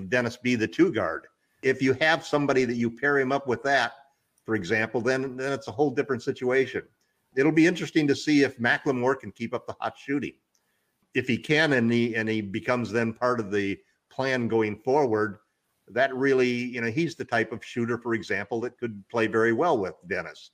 Dennis 0.10 0.38
be 0.38 0.56
the 0.56 0.68
two 0.68 0.92
guard. 0.92 1.28
If 1.64 1.82
you 1.82 1.94
have 1.94 2.26
somebody 2.26 2.66
that 2.66 2.76
you 2.76 2.92
pair 2.92 3.20
him 3.20 3.32
up 3.32 3.48
with 3.48 3.64
that, 3.64 3.94
for 4.46 4.56
example, 4.56 5.02
then 5.02 5.38
then 5.38 5.52
it's 5.52 5.68
a 5.68 5.72
whole 5.72 5.92
different 5.92 6.24
situation. 6.24 6.84
It'll 7.36 7.52
be 7.52 7.68
interesting 7.68 8.08
to 8.08 8.16
see 8.16 8.44
if 8.44 8.58
McLemore 8.58 9.20
can 9.20 9.32
keep 9.32 9.54
up 9.54 9.68
the 9.68 9.76
hot 9.80 9.98
shooting. 9.98 10.34
If 11.14 11.28
he 11.28 11.38
can, 11.38 11.74
and 11.74 11.92
he 11.92 12.16
and 12.16 12.28
he 12.30 12.42
becomes 12.42 12.92
then 12.92 13.14
part 13.14 13.40
of 13.40 13.52
the 13.52 13.78
plan 14.10 14.48
going 14.48 14.78
forward, 14.78 15.40
that 15.90 16.14
really, 16.16 16.50
you 16.50 16.82
know, 16.82 16.90
he's 16.90 17.16
the 17.16 17.26
type 17.26 17.52
of 17.52 17.64
shooter, 17.64 17.98
for 17.98 18.14
example, 18.14 18.60
that 18.62 18.78
could 18.78 19.04
play 19.10 19.28
very 19.28 19.54
well 19.54 19.78
with 19.78 19.96
Dennis. 20.08 20.52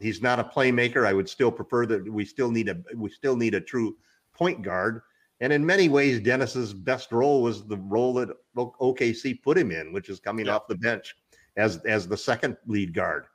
He's 0.00 0.20
not 0.20 0.40
a 0.40 0.44
playmaker. 0.44 1.06
I 1.06 1.12
would 1.12 1.28
still 1.28 1.52
prefer 1.52 1.86
that 1.86 2.10
we 2.12 2.24
still 2.24 2.50
need 2.50 2.68
a 2.68 2.76
we 2.96 3.10
still 3.10 3.36
need 3.36 3.54
a 3.54 3.60
true 3.60 3.96
point 4.34 4.62
guard. 4.62 5.02
And 5.40 5.52
in 5.52 5.64
many 5.64 5.88
ways, 5.88 6.20
Dennis's 6.20 6.72
best 6.72 7.12
role 7.12 7.42
was 7.42 7.66
the 7.66 7.76
role 7.76 8.14
that 8.14 8.30
OKC 8.56 9.42
put 9.42 9.58
him 9.58 9.70
in, 9.70 9.92
which 9.92 10.08
is 10.08 10.20
coming 10.20 10.46
yeah. 10.46 10.56
off 10.56 10.68
the 10.68 10.76
bench 10.76 11.14
as 11.56 11.78
as 11.84 12.08
the 12.08 12.16
second 12.16 12.56
lead 12.66 12.92
guard. 12.92 13.26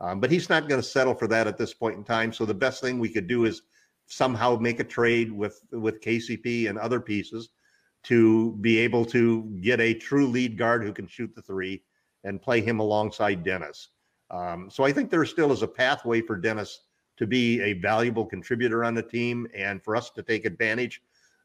Um, 0.00 0.20
but 0.20 0.30
he's 0.30 0.48
not 0.48 0.68
going 0.68 0.80
to 0.80 0.86
settle 0.86 1.14
for 1.14 1.28
that 1.28 1.46
at 1.46 1.56
this 1.56 1.72
point 1.72 1.96
in 1.96 2.04
time. 2.04 2.32
So 2.32 2.44
the 2.44 2.54
best 2.54 2.80
thing 2.80 2.98
we 2.98 3.08
could 3.08 3.26
do 3.26 3.44
is 3.44 3.62
somehow 4.06 4.56
make 4.56 4.80
a 4.80 4.84
trade 4.84 5.32
with 5.32 5.60
with 5.72 6.00
KCP 6.00 6.68
and 6.68 6.78
other 6.78 7.00
pieces 7.00 7.50
to 8.04 8.52
be 8.60 8.78
able 8.78 9.04
to 9.06 9.42
get 9.62 9.80
a 9.80 9.94
true 9.94 10.26
lead 10.26 10.58
guard 10.58 10.84
who 10.84 10.92
can 10.92 11.06
shoot 11.06 11.34
the 11.34 11.42
three 11.42 11.82
and 12.22 12.40
play 12.40 12.60
him 12.60 12.78
alongside 12.78 13.44
Dennis. 13.44 13.88
Um, 14.30 14.68
so 14.70 14.84
I 14.84 14.92
think 14.92 15.10
there 15.10 15.24
still 15.24 15.52
is 15.52 15.62
a 15.62 15.68
pathway 15.68 16.20
for 16.20 16.36
Dennis 16.36 16.80
to 17.16 17.26
be 17.26 17.60
a 17.60 17.74
valuable 17.74 18.24
contributor 18.24 18.84
on 18.84 18.94
the 18.94 19.02
team 19.02 19.46
and 19.54 19.82
for 19.82 19.94
us 19.96 20.10
to 20.10 20.22
take 20.22 20.44
advantage 20.44 21.02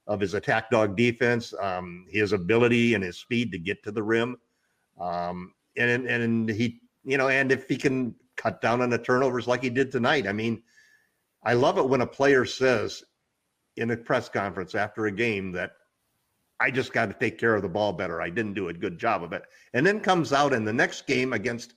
of 0.08 0.20
his 0.20 0.34
attack 0.34 0.72
dog 0.72 0.98
defense, 0.98 1.54
um, 1.62 2.06
his 2.10 2.34
ability 2.34 2.96
and 2.96 3.04
his 3.04 3.18
speed 3.18 3.52
to 3.52 3.60
get 3.60 3.84
to 3.84 3.92
the 3.92 4.02
rim. 4.02 4.38
Um, 5.00 5.54
and, 5.78 6.08
and 6.08 6.50
he, 6.50 6.82
you 7.06 7.18
know, 7.18 7.30
and 7.30 7.52
if 7.52 7.68
he 7.68 7.78
can 7.78 8.16
cut 8.36 8.62
down 8.62 8.82
on 8.82 8.90
the 8.90 8.98
turnovers 8.98 9.48
like 9.48 9.62
he 9.62 9.70
did 9.70 9.92
tonight, 9.92 10.28
I 10.28 10.34
mean, 10.34 10.64
I 11.44 11.54
love 11.54 11.78
it 11.78 11.88
when 11.88 12.02
a 12.02 12.08
player 12.08 12.46
says 12.46 13.04
in 13.78 13.92
a 13.92 13.98
press 13.98 14.28
conference 14.28 14.76
after 14.76 15.06
a 15.06 15.12
game 15.12 15.52
that 15.54 15.72
I 16.60 16.72
just 16.72 16.92
got 16.92 17.06
to 17.06 17.14
take 17.14 17.38
care 17.38 17.56
of 17.56 17.62
the 17.62 17.70
ball 17.70 17.94
better. 17.94 18.22
I 18.22 18.30
didn't 18.30 18.56
do 18.56 18.68
a 18.68 18.74
good 18.74 18.98
job 18.98 19.24
of 19.24 19.32
it. 19.32 19.44
And 19.74 19.86
then 19.86 20.02
comes 20.02 20.34
out 20.34 20.54
in 20.54 20.66
the 20.66 20.74
next 20.74 21.08
game 21.08 21.34
against 21.34 21.76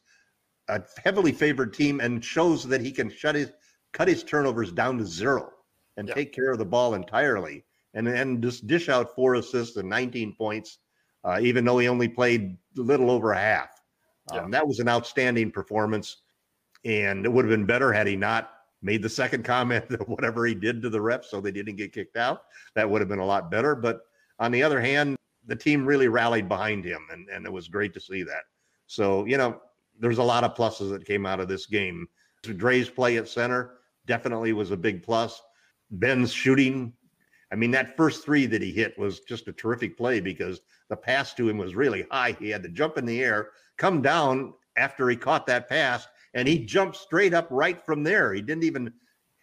a 0.69 0.83
heavily 1.03 1.33
favored 1.33 1.73
team 1.73 2.01
and 2.01 2.25
shows 2.25 2.65
that 2.65 2.81
he 2.81 2.93
can 2.93 3.11
shut 3.11 3.35
his 3.35 3.53
cut 3.93 4.09
his 4.09 4.25
turnovers 4.25 4.73
down 4.73 4.99
to 4.99 5.05
zero 5.05 5.51
and 5.97 6.09
yeah. 6.09 6.15
take 6.15 6.33
care 6.33 6.51
of 6.51 6.59
the 6.59 6.65
ball 6.65 6.95
entirely 6.95 7.65
and 7.95 8.07
then 8.07 8.41
just 8.41 8.67
dish 8.67 8.89
out 8.89 9.15
four 9.15 9.35
assists 9.35 9.77
and 9.77 9.89
19 9.89 10.35
points, 10.35 10.79
uh, 11.25 11.39
even 11.41 11.65
though 11.65 11.79
he 11.79 11.89
only 11.89 12.09
played 12.09 12.57
a 12.79 12.81
little 12.81 13.11
over 13.11 13.33
a 13.33 13.39
half. 13.39 13.71
Um, 14.31 14.51
That 14.51 14.67
was 14.67 14.79
an 14.79 14.89
outstanding 14.89 15.51
performance. 15.51 16.23
And 16.85 17.25
it 17.25 17.33
would 17.33 17.45
have 17.45 17.51
been 17.51 17.67
better 17.67 17.93
had 17.93 18.07
he 18.07 18.17
not 18.17 18.51
made 18.81 19.03
the 19.03 19.09
second 19.09 19.45
comment 19.45 19.89
that 19.89 20.09
whatever 20.09 20.47
he 20.47 20.55
did 20.55 20.83
to 20.83 20.91
the 20.91 20.99
refs 20.99 21.27
so 21.27 21.41
they 21.41 21.53
didn't 21.53 21.77
get 21.77 21.93
kicked 21.93 22.17
out. 22.17 22.45
That 22.75 22.89
would 22.89 23.01
have 23.01 23.09
been 23.09 23.19
a 23.19 23.27
lot 23.27 23.51
better. 23.51 23.75
But 23.75 24.01
on 24.39 24.53
the 24.53 24.63
other 24.63 24.81
hand, 24.81 25.17
the 25.47 25.57
team 25.57 25.85
really 25.85 26.09
rallied 26.09 26.49
behind 26.49 26.85
him, 26.85 27.01
and, 27.11 27.29
and 27.29 27.45
it 27.45 27.53
was 27.53 27.69
great 27.69 27.93
to 27.95 28.01
see 28.01 28.23
that. 28.23 28.45
So, 28.87 29.25
you 29.27 29.37
know, 29.37 29.61
there's 29.99 30.19
a 30.19 30.23
lot 30.23 30.45
of 30.45 30.55
pluses 30.55 30.91
that 30.91 31.05
came 31.05 31.27
out 31.27 31.41
of 31.41 31.49
this 31.49 31.67
game. 31.67 32.07
Dre's 32.43 32.89
play 32.89 33.17
at 33.19 33.29
center 33.29 33.79
definitely 34.07 34.53
was 34.53 34.71
a 34.71 34.77
big 34.77 35.03
plus. 35.03 35.41
Ben's 35.91 36.33
shooting, 36.33 36.93
I 37.53 37.55
mean, 37.55 37.71
that 37.73 37.97
first 37.97 38.25
three 38.25 38.47
that 38.47 38.63
he 38.63 38.73
hit 38.73 38.99
was 38.99 39.21
just 39.21 39.49
a 39.49 39.53
terrific 39.53 39.97
play 39.97 40.21
because 40.21 40.61
the 40.89 40.97
pass 40.97 41.35
to 41.35 41.49
him 41.49 41.59
was 41.59 41.75
really 41.75 42.07
high. 42.11 42.37
He 42.39 42.49
had 42.49 42.63
to 42.63 42.69
jump 42.69 42.99
in 42.99 43.07
the 43.07 43.23
air, 43.23 43.51
come 43.77 44.03
down 44.03 44.55
after 44.77 45.09
he 45.09 45.17
caught 45.17 45.47
that 45.47 45.69
pass, 45.69 46.07
and 46.35 46.49
he 46.49 46.65
jumped 46.65 46.97
straight 46.97 47.35
up 47.35 47.47
right 47.51 47.85
from 47.85 48.03
there. 48.03 48.33
He 48.33 48.41
didn't 48.41 48.65
even 48.65 48.93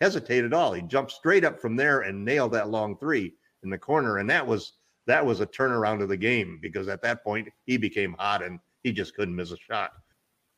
hesitate 0.02 0.44
at 0.44 0.54
all. 0.54 0.74
He 0.74 0.82
jumped 0.82 1.12
straight 1.12 1.46
up 1.46 1.60
from 1.60 1.76
there 1.76 2.02
and 2.02 2.26
nailed 2.26 2.54
that 2.54 2.70
long 2.70 2.98
three 2.98 3.34
in 3.64 3.70
the 3.70 3.78
corner. 3.78 4.18
And 4.18 4.30
that 4.30 4.46
was 4.46 4.74
that 5.06 5.26
was 5.26 5.40
a 5.40 5.46
turnaround 5.46 6.02
of 6.02 6.10
the 6.10 6.18
game 6.18 6.60
because 6.62 6.88
at 6.88 7.02
that 7.02 7.24
point 7.24 7.50
he 7.66 7.78
became 7.78 8.16
hot 8.20 8.44
and 8.44 8.60
he 8.84 8.92
just 8.92 9.16
couldn't 9.16 9.36
miss 9.36 9.52
a 9.52 9.58
shot. 9.58 9.92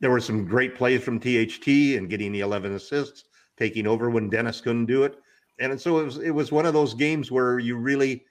There 0.02 0.10
were 0.10 0.20
some 0.20 0.46
great 0.46 0.76
plays 0.76 1.04
from 1.04 1.20
THT 1.20 1.68
and 1.96 2.10
getting 2.10 2.32
the 2.32 2.40
11 2.40 2.74
assists, 2.74 3.26
taking 3.56 3.86
over 3.86 4.10
when 4.10 4.30
Dennis 4.30 4.60
couldn't 4.60 4.88
do 4.88 5.04
it. 5.04 5.20
And 5.60 5.80
so 5.80 6.00
it 6.00 6.06
was 6.06 6.18
it 6.18 6.32
was 6.32 6.52
one 6.52 6.66
of 6.66 6.74
those 6.74 6.96
games 6.96 7.32
where 7.32 7.60
you 7.60 7.78
really 7.78 8.26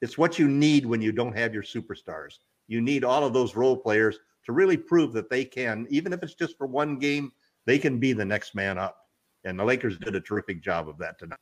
it's 0.00 0.16
what 0.16 0.38
you 0.38 0.46
need 0.46 0.86
when 0.86 1.02
you 1.02 1.10
don't 1.10 1.36
have 1.36 1.52
your 1.52 1.64
superstars. 1.64 2.38
You 2.68 2.80
need 2.80 3.02
all 3.02 3.24
of 3.24 3.32
those 3.32 3.56
role 3.56 3.76
players 3.76 4.20
to 4.44 4.52
really 4.52 4.76
prove 4.76 5.12
that 5.14 5.28
they 5.28 5.44
can, 5.44 5.86
even 5.90 6.12
if 6.12 6.22
it's 6.22 6.34
just 6.34 6.56
for 6.56 6.68
one 6.68 6.96
game, 6.96 7.32
they 7.64 7.78
can 7.78 7.98
be 7.98 8.12
the 8.12 8.24
next 8.24 8.54
man 8.54 8.78
up. 8.78 8.96
And 9.42 9.58
the 9.58 9.64
Lakers 9.64 9.98
did 9.98 10.14
a 10.14 10.20
terrific 10.20 10.62
job 10.62 10.88
of 10.88 10.96
that 10.98 11.18
tonight. 11.18 11.38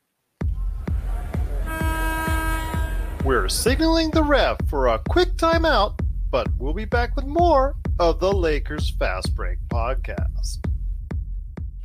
We're 3.23 3.51
signaling 3.51 4.11
the 4.13 4.23
ref 4.23 4.57
for 4.67 4.89
a 4.89 4.99
quick 5.11 5.37
timeout, 5.37 5.99
but 6.35 6.49
we'll 6.59 6.75
be 6.75 6.85
back 6.85 7.15
with 7.15 7.27
more 7.27 7.77
of 8.01 8.19
the 8.19 8.33
Lakers 8.33 8.91
Fast 8.99 9.37
Break 9.37 9.57
podcast. 9.69 10.67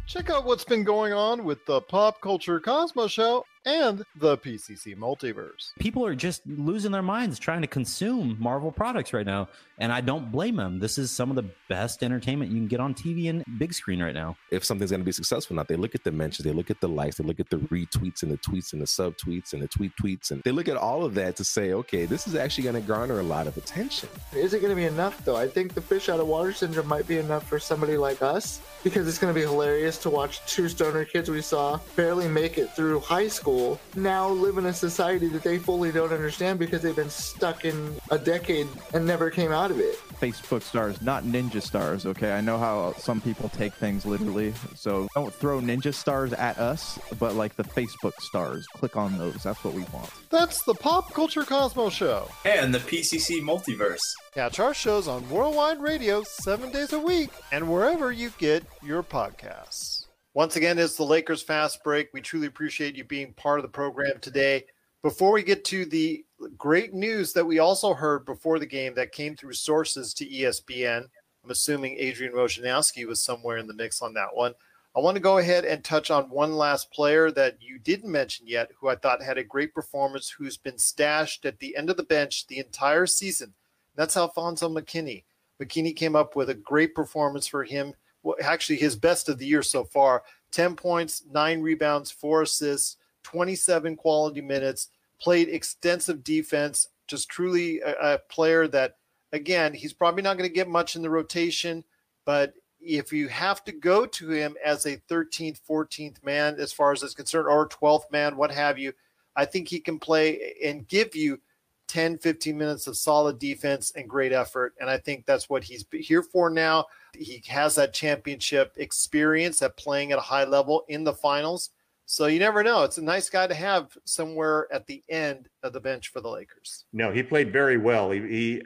Check 0.07 0.31
out 0.31 0.43
what's 0.43 0.63
been 0.63 0.83
going 0.83 1.13
on 1.13 1.43
with 1.43 1.63
the 1.67 1.81
Pop 1.81 2.19
Culture 2.19 2.59
Cosmos 2.59 3.11
Show 3.11 3.45
and 3.67 4.03
the 4.15 4.39
PCC 4.39 4.97
multiverse. 4.97 5.73
People 5.77 6.03
are 6.03 6.15
just 6.15 6.41
losing 6.47 6.91
their 6.91 7.03
minds 7.03 7.37
trying 7.37 7.61
to 7.61 7.67
consume 7.67 8.37
Marvel 8.39 8.71
products 8.71 9.13
right 9.13 9.27
now, 9.27 9.49
and 9.79 9.91
I 9.91 10.01
don't 10.01 10.31
blame 10.31 10.55
them. 10.55 10.79
This 10.79 10.97
is 10.97 11.11
some 11.11 11.29
of 11.29 11.35
the 11.35 11.49
best 11.67 12.03
entertainment 12.03 12.51
you 12.51 12.57
can 12.57 12.67
get 12.67 12.79
on 12.79 12.93
TV 12.93 13.29
and 13.29 13.43
big 13.57 13.73
screen 13.73 14.01
right 14.01 14.13
now. 14.13 14.37
If 14.51 14.63
something's 14.63 14.91
going 14.91 15.01
to 15.01 15.05
be 15.05 15.11
successful, 15.11 15.55
not 15.55 15.67
they 15.67 15.75
look 15.75 15.95
at 15.95 16.03
the 16.03 16.11
mentions, 16.11 16.45
they 16.45 16.53
look 16.53 16.69
at 16.69 16.79
the 16.81 16.87
likes, 16.87 17.17
they 17.17 17.23
look 17.23 17.39
at 17.39 17.49
the 17.49 17.57
retweets 17.57 18.23
and 18.23 18.31
the 18.31 18.37
tweets 18.37 18.73
and 18.73 18.81
the 18.81 18.85
subtweets 18.85 19.53
and 19.53 19.61
the 19.61 19.67
tweet 19.67 19.91
tweets, 20.01 20.31
and 20.31 20.43
they 20.43 20.51
look 20.51 20.67
at 20.67 20.77
all 20.77 21.03
of 21.03 21.15
that 21.15 21.35
to 21.37 21.43
say, 21.43 21.73
okay, 21.73 22.05
this 22.05 22.27
is 22.27 22.35
actually 22.35 22.65
going 22.65 22.75
to 22.75 22.81
garner 22.81 23.19
a 23.19 23.23
lot 23.23 23.47
of 23.47 23.57
attention. 23.57 24.09
Is 24.33 24.53
it 24.53 24.59
going 24.59 24.71
to 24.71 24.75
be 24.75 24.85
enough 24.85 25.23
though? 25.25 25.35
I 25.35 25.47
think 25.47 25.73
the 25.73 25.81
fish 25.81 26.09
out 26.09 26.19
of 26.19 26.27
water 26.27 26.53
syndrome 26.53 26.87
might 26.87 27.07
be 27.07 27.17
enough 27.17 27.47
for 27.47 27.59
somebody 27.59 27.97
like 27.97 28.21
us 28.21 28.61
because 28.83 29.07
it's 29.07 29.17
going 29.17 29.33
to 29.33 29.39
be 29.39 29.45
hilarious 29.45 29.97
to 29.99 30.09
watch 30.09 30.45
two 30.45 30.69
stoner 30.69 31.03
kids 31.03 31.29
we 31.29 31.41
saw 31.41 31.79
barely 31.95 32.27
make 32.27 32.57
it 32.57 32.75
through 32.75 32.99
high 32.99 33.27
school 33.27 33.39
school 33.39 33.79
now 33.95 34.29
live 34.29 34.57
in 34.57 34.65
a 34.65 34.73
society 34.73 35.27
that 35.29 35.43
they 35.43 35.57
fully 35.57 35.91
don't 35.91 36.11
understand 36.11 36.59
because 36.59 36.81
they've 36.81 36.95
been 36.95 37.09
stuck 37.09 37.63
in 37.63 37.95
a 38.11 38.17
decade 38.17 38.67
and 38.93 39.05
never 39.05 39.29
came 39.29 39.51
out 39.51 39.68
of 39.69 39.79
it. 39.79 39.95
Facebook 40.19 40.61
stars, 40.61 41.01
not 41.01 41.23
ninja 41.23 41.61
stars, 41.61 42.05
okay? 42.05 42.33
I 42.33 42.41
know 42.41 42.57
how 42.57 42.93
some 42.93 43.21
people 43.21 43.49
take 43.49 43.73
things 43.73 44.05
literally. 44.05 44.53
So 44.75 45.07
don't 45.15 45.33
throw 45.33 45.59
ninja 45.61 45.93
stars 45.93 46.33
at 46.33 46.57
us, 46.57 46.99
but 47.19 47.35
like 47.35 47.55
the 47.55 47.63
Facebook 47.63 48.13
stars. 48.19 48.67
Click 48.75 48.97
on 48.97 49.17
those. 49.17 49.43
That's 49.43 49.63
what 49.63 49.73
we 49.73 49.83
want. 49.93 50.09
That's 50.29 50.63
the 50.63 50.73
Pop 50.73 51.13
Culture 51.13 51.43
Cosmos 51.43 51.93
Show. 51.93 52.29
And 52.45 52.73
the 52.73 52.79
PCC 52.79 53.41
Multiverse. 53.41 54.01
Catch 54.33 54.59
our 54.59 54.73
shows 54.73 55.07
on 55.07 55.29
Worldwide 55.29 55.81
Radio 55.81 56.23
seven 56.23 56.71
days 56.71 56.93
a 56.93 56.99
week 56.99 57.29
and 57.51 57.71
wherever 57.71 58.11
you 58.11 58.31
get 58.37 58.63
your 58.83 59.03
podcasts. 59.03 60.05
Once 60.33 60.55
again, 60.55 60.77
it's 60.77 60.95
the 60.95 61.03
Lakers 61.03 61.41
Fast 61.41 61.83
Break. 61.83 62.09
We 62.13 62.21
truly 62.21 62.47
appreciate 62.47 62.95
you 62.95 63.03
being 63.03 63.33
part 63.33 63.59
of 63.59 63.63
the 63.63 63.69
program 63.69 64.19
today. 64.21 64.65
Before 65.01 65.31
we 65.31 65.43
get 65.43 65.63
to 65.65 65.85
the 65.85 66.25
great 66.57 66.93
news 66.93 67.31
that 67.33 67.45
we 67.45 67.59
also 67.59 67.93
heard 67.93 68.25
before 68.25 68.59
the 68.59 68.65
game 68.65 68.93
that 68.95 69.13
came 69.13 69.35
through 69.35 69.53
sources 69.53 70.13
to 70.15 70.25
ESPN, 70.25 71.05
I'm 71.43 71.51
assuming 71.51 71.97
Adrian 71.97 72.33
Wojnarowski 72.33 73.07
was 73.07 73.21
somewhere 73.21 73.57
in 73.57 73.67
the 73.67 73.73
mix 73.73 74.01
on 74.01 74.13
that 74.15 74.33
one. 74.35 74.53
I 74.97 74.99
want 74.99 75.15
to 75.15 75.21
go 75.21 75.37
ahead 75.37 75.63
and 75.63 75.83
touch 75.83 76.11
on 76.11 76.29
one 76.29 76.53
last 76.53 76.91
player 76.91 77.31
that 77.31 77.61
you 77.61 77.79
didn't 77.79 78.11
mention 78.11 78.45
yet, 78.45 78.71
who 78.77 78.89
I 78.89 78.95
thought 78.95 79.21
had 79.21 79.37
a 79.37 79.43
great 79.43 79.73
performance, 79.73 80.29
who's 80.29 80.57
been 80.57 80.77
stashed 80.77 81.45
at 81.45 81.59
the 81.59 81.77
end 81.77 81.89
of 81.89 81.95
the 81.95 82.03
bench 82.03 82.47
the 82.47 82.59
entire 82.59 83.05
season. 83.05 83.53
That's 83.95 84.17
Alfonzo 84.17 84.67
McKinnie. 84.67 85.23
McKinnie 85.61 85.95
came 85.95 86.15
up 86.15 86.35
with 86.35 86.49
a 86.49 86.55
great 86.55 86.93
performance 86.93 87.47
for 87.47 87.63
him 87.63 87.93
actually 88.41 88.75
his 88.75 88.95
best 88.95 89.29
of 89.29 89.37
the 89.37 89.45
year 89.45 89.63
so 89.63 89.83
far 89.83 90.23
10 90.51 90.75
points, 90.75 91.23
nine 91.31 91.61
rebounds, 91.61 92.11
four 92.11 92.41
assists, 92.41 92.97
27 93.23 93.95
quality 93.95 94.41
minutes, 94.41 94.89
played 95.19 95.49
extensive 95.49 96.23
defense. 96.23 96.87
Just 97.07 97.29
truly 97.29 97.79
a, 97.81 98.13
a 98.13 98.17
player 98.29 98.67
that, 98.67 98.97
again, 99.33 99.73
he's 99.73 99.93
probably 99.93 100.21
not 100.21 100.37
going 100.37 100.49
to 100.49 100.53
get 100.53 100.67
much 100.67 100.95
in 100.95 101.01
the 101.01 101.09
rotation, 101.09 101.83
but 102.25 102.53
if 102.81 103.11
you 103.11 103.27
have 103.27 103.63
to 103.65 103.71
go 103.71 104.05
to 104.05 104.29
him 104.29 104.55
as 104.63 104.85
a 104.85 104.97
13th, 105.09 105.59
14th 105.69 106.23
man, 106.23 106.55
as 106.59 106.71
far 106.71 106.91
as 106.91 107.03
is 107.03 107.13
concerned, 107.13 107.47
or 107.47 107.67
12th 107.67 108.09
man, 108.11 108.37
what 108.37 108.51
have 108.51 108.79
you, 108.79 108.93
I 109.35 109.45
think 109.45 109.67
he 109.67 109.79
can 109.79 109.99
play 109.99 110.55
and 110.63 110.87
give 110.87 111.15
you 111.15 111.39
10, 111.87 112.19
15 112.19 112.57
minutes 112.57 112.87
of 112.87 112.95
solid 112.95 113.39
defense 113.39 113.91
and 113.95 114.07
great 114.07 114.31
effort. 114.31 114.75
And 114.79 114.89
I 114.89 114.97
think 114.97 115.25
that's 115.25 115.49
what 115.49 115.63
he's 115.63 115.85
here 115.91 116.21
for 116.21 116.49
now. 116.49 116.85
He 117.17 117.43
has 117.47 117.75
that 117.75 117.93
championship 117.93 118.73
experience 118.77 119.61
at 119.61 119.75
playing 119.75 120.11
at 120.11 120.19
a 120.19 120.21
high 120.21 120.43
level 120.43 120.85
in 120.87 121.03
the 121.03 121.13
finals. 121.13 121.71
So 122.11 122.25
you 122.25 122.39
never 122.39 122.63
know. 122.63 122.81
It's 122.85 122.97
a 122.97 123.03
nice 123.03 123.29
guy 123.29 123.45
to 123.45 123.53
have 123.53 123.95
somewhere 124.03 124.67
at 124.73 124.87
the 124.87 125.03
end 125.09 125.47
of 125.61 125.73
the 125.73 125.79
bench 125.79 126.07
for 126.07 126.21
the 126.21 126.27
Lakers. 126.27 126.85
No, 126.91 127.11
he 127.11 127.21
played 127.21 127.53
very 127.53 127.77
well. 127.77 128.09
He, 128.09 128.19
he 128.21 128.63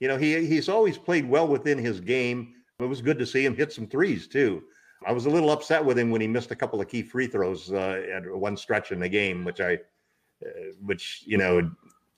you 0.00 0.08
know, 0.08 0.16
he 0.16 0.46
he's 0.46 0.70
always 0.70 0.96
played 0.96 1.28
well 1.28 1.46
within 1.46 1.76
his 1.76 2.00
game. 2.00 2.54
It 2.78 2.86
was 2.86 3.02
good 3.02 3.18
to 3.18 3.26
see 3.26 3.44
him 3.44 3.54
hit 3.54 3.74
some 3.74 3.88
threes 3.88 4.26
too. 4.26 4.62
I 5.06 5.12
was 5.12 5.26
a 5.26 5.30
little 5.30 5.50
upset 5.50 5.84
with 5.84 5.98
him 5.98 6.10
when 6.10 6.22
he 6.22 6.26
missed 6.26 6.50
a 6.50 6.56
couple 6.56 6.80
of 6.80 6.88
key 6.88 7.02
free 7.02 7.26
throws 7.26 7.70
uh, 7.70 8.04
at 8.10 8.22
one 8.34 8.56
stretch 8.56 8.90
in 8.90 9.00
the 9.00 9.08
game, 9.08 9.44
which 9.44 9.60
I, 9.60 9.74
uh, 9.74 10.72
which 10.80 11.24
you 11.26 11.36
know, 11.36 11.70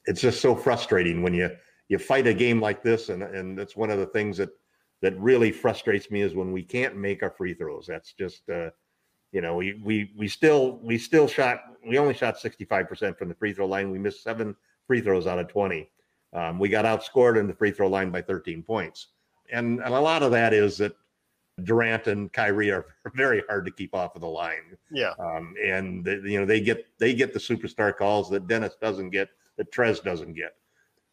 it's 0.05 0.21
just 0.21 0.41
so 0.41 0.55
frustrating 0.55 1.21
when 1.21 1.35
you 1.35 1.51
you 1.89 1.99
fight 1.99 2.29
a 2.29 2.33
game 2.33 2.61
like 2.61 2.81
this, 2.81 3.09
and 3.09 3.25
and 3.25 3.59
that's 3.59 3.75
one 3.75 3.91
of 3.91 3.99
the 3.99 4.07
things 4.07 4.37
that 4.37 4.51
that 5.03 5.19
really 5.19 5.51
frustrates 5.51 6.13
me 6.13 6.21
is 6.21 6.37
when 6.37 6.53
we 6.53 6.63
can't 6.63 6.97
make 6.97 7.25
our 7.25 7.31
free 7.33 7.55
throws. 7.55 7.89
That's 7.89 8.13
just 8.13 8.49
uh, 8.49 8.71
you 9.33 9.41
know 9.41 9.57
we 9.57 9.81
we 9.85 10.13
we 10.17 10.29
still 10.29 10.79
we 10.83 10.99
still 10.99 11.29
shot 11.29 11.63
we 11.87 11.99
only 11.99 12.15
shot 12.15 12.37
65% 12.37 13.17
from 13.17 13.29
the 13.29 13.35
free 13.35 13.53
throw 13.53 13.67
line. 13.67 13.91
We 13.91 13.99
missed 13.99 14.23
seven 14.23 14.55
free 14.87 15.01
throws 15.01 15.27
out 15.27 15.39
of 15.39 15.49
20. 15.49 15.89
Um, 16.33 16.59
we 16.59 16.69
got 16.69 16.85
outscored 16.85 17.39
in 17.39 17.47
the 17.47 17.55
free 17.55 17.71
throw 17.71 17.89
line 17.89 18.11
by 18.11 18.23
13 18.23 18.63
points. 18.63 19.09
And, 19.53 19.81
and 19.81 19.95
a 19.95 20.01
lot 20.01 20.23
of 20.23 20.31
that 20.33 20.53
is 20.53 20.79
that 20.79 20.93
Durant 21.65 22.07
and 22.07 22.33
Kyrie 22.33 22.71
are 22.71 22.87
very 23.15 23.43
hard 23.49 23.65
to 23.67 23.73
keep 23.73 23.95
off 23.95 24.15
of 24.15 24.21
the 24.21 24.29
line. 24.29 24.77
Yeah. 24.91 25.13
Um, 25.19 25.55
and 25.63 26.05
they, 26.05 26.21
you 26.25 26.39
know 26.41 26.47
they 26.47 26.61
get 26.61 26.87
they 26.99 27.15
get 27.15 27.33
the 27.33 27.41
superstar 27.41 27.97
calls 27.97 28.31
that 28.31 28.47
Dennis 28.47 28.77
doesn't 28.81 29.11
get, 29.11 29.29
that 29.57 29.73
Trez 29.73 30.03
doesn't 30.03 30.35
get. 30.35 30.55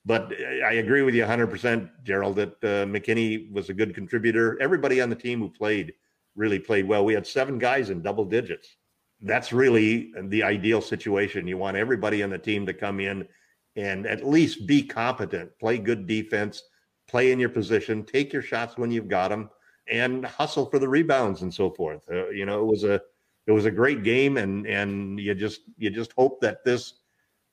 But 0.06 0.32
I 0.66 0.74
agree 0.74 1.02
with 1.02 1.16
you 1.16 1.24
100%, 1.24 1.90
Gerald, 2.06 2.38
that 2.38 2.54
uh, 2.64 2.86
McKinnie 2.86 3.52
was 3.52 3.70
a 3.70 3.74
good 3.74 3.94
contributor. 3.94 4.58
Everybody 4.62 5.02
on 5.02 5.10
the 5.10 5.18
team 5.18 5.40
who 5.40 5.50
played 5.50 5.92
really 6.38 6.60
played 6.60 6.88
well. 6.88 7.04
We 7.04 7.14
had 7.14 7.28
seven 7.28 7.58
guys 7.58 7.90
in 7.90 8.02
double 8.02 8.24
digits. 8.24 8.78
That's 9.22 9.52
really 9.52 10.12
the 10.24 10.44
ideal 10.44 10.82
situation. 10.82 11.48
You 11.48 11.58
want 11.58 11.76
everybody 11.76 12.24
on 12.24 12.30
the 12.30 12.38
team 12.38 12.66
to 12.68 12.74
come 12.74 13.00
in 13.00 13.28
and 13.76 14.06
at 14.06 14.26
least 14.26 14.68
be 14.68 14.84
competent, 14.84 15.52
play 15.60 15.78
good 15.78 16.08
defense, 16.08 16.64
play 17.08 17.32
in 17.32 17.40
your 17.40 17.50
position, 17.50 18.04
take 18.04 18.32
your 18.32 18.42
shots 18.42 18.78
when 18.78 18.92
you've 18.92 19.08
got 19.08 19.30
them, 19.30 19.50
and 19.90 20.26
hustle 20.26 20.66
for 20.66 20.80
the 20.80 20.88
rebounds 20.88 21.42
and 21.42 21.54
so 21.54 21.72
forth. 21.72 22.02
Uh, 22.12 22.30
you 22.30 22.46
know, 22.46 22.62
it 22.62 22.66
was 22.66 22.84
a 22.84 23.02
it 23.48 23.52
was 23.52 23.66
a 23.66 23.72
great 23.72 24.04
game, 24.04 24.38
and 24.38 24.68
and 24.68 25.20
you 25.20 25.34
just 25.34 25.62
you 25.78 25.90
just 25.90 26.12
hope 26.18 26.42
that 26.42 26.64
this 26.64 26.94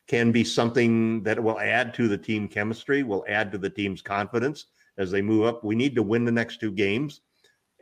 can 0.07 0.33
be 0.33 0.44
something 0.44 1.23
that 1.23 1.42
will 1.42 1.59
add 1.61 1.94
to 1.94 2.09
the 2.09 2.18
team 2.18 2.49
chemistry, 2.49 3.03
will 3.03 3.25
add 3.29 3.51
to 3.53 3.59
the 3.59 3.70
team's 3.70 4.03
confidence 4.03 4.66
as 4.99 5.11
they 5.11 5.23
move 5.23 5.47
up. 5.47 5.64
We 5.64 5.75
need 5.75 5.94
to 5.94 6.03
win 6.03 6.25
the 6.25 6.33
next 6.33 6.61
two 6.61 6.73
games. 6.73 7.20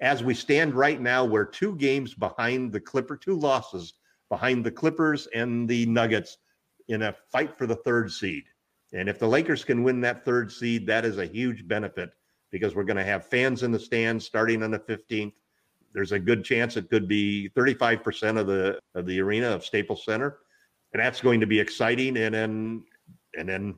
As 0.03 0.23
we 0.23 0.35
stand 0.35 0.75
right 0.75 1.01
now, 1.01 1.25
we're 1.25 1.47
two 1.47 1.77
games 1.77 2.13
behind 2.13 2.73
the 2.73 2.81
Clipper, 2.81 3.17
two 3.17 3.39
losses 3.39 3.95
behind 4.29 4.65
the 4.65 4.71
Clippers 4.71 5.29
and 5.35 5.69
the 5.69 5.87
Nuggets 5.87 6.37
in 6.89 7.03
a 7.03 7.15
fight 7.31 7.57
for 7.57 7.67
the 7.67 7.77
third 7.77 8.11
seed. 8.11 8.43
And 8.93 9.09
if 9.09 9.19
the 9.19 9.29
Lakers 9.29 9.65
can 9.65 9.83
win 9.83 10.01
that 10.03 10.25
third 10.25 10.53
seed, 10.53 10.87
that 10.89 11.07
is 11.07 11.17
a 11.17 11.25
huge 11.25 11.67
benefit 11.67 12.11
because 12.51 12.75
we're 12.75 12.85
going 12.85 12.99
to 12.99 13.05
have 13.05 13.25
fans 13.25 13.63
in 13.63 13.71
the 13.73 13.79
stands 13.79 14.27
starting 14.27 14.63
on 14.63 14.73
the 14.73 14.79
15th. 14.79 15.33
There's 15.95 16.13
a 16.13 16.19
good 16.19 16.45
chance 16.45 16.77
it 16.77 16.91
could 16.91 17.09
be 17.09 17.51
35% 17.57 18.39
of 18.39 18.47
the 18.47 18.79
of 18.95 19.07
the 19.07 19.21
arena 19.21 19.49
of 19.49 19.65
Staples 19.65 20.05
Center 20.05 20.41
and 20.93 21.03
that's 21.03 21.21
going 21.21 21.41
to 21.41 21.47
be 21.47 21.59
exciting. 21.59 22.17
And 22.19 22.35
then, 22.35 22.85
and 23.37 23.49
then 23.49 23.75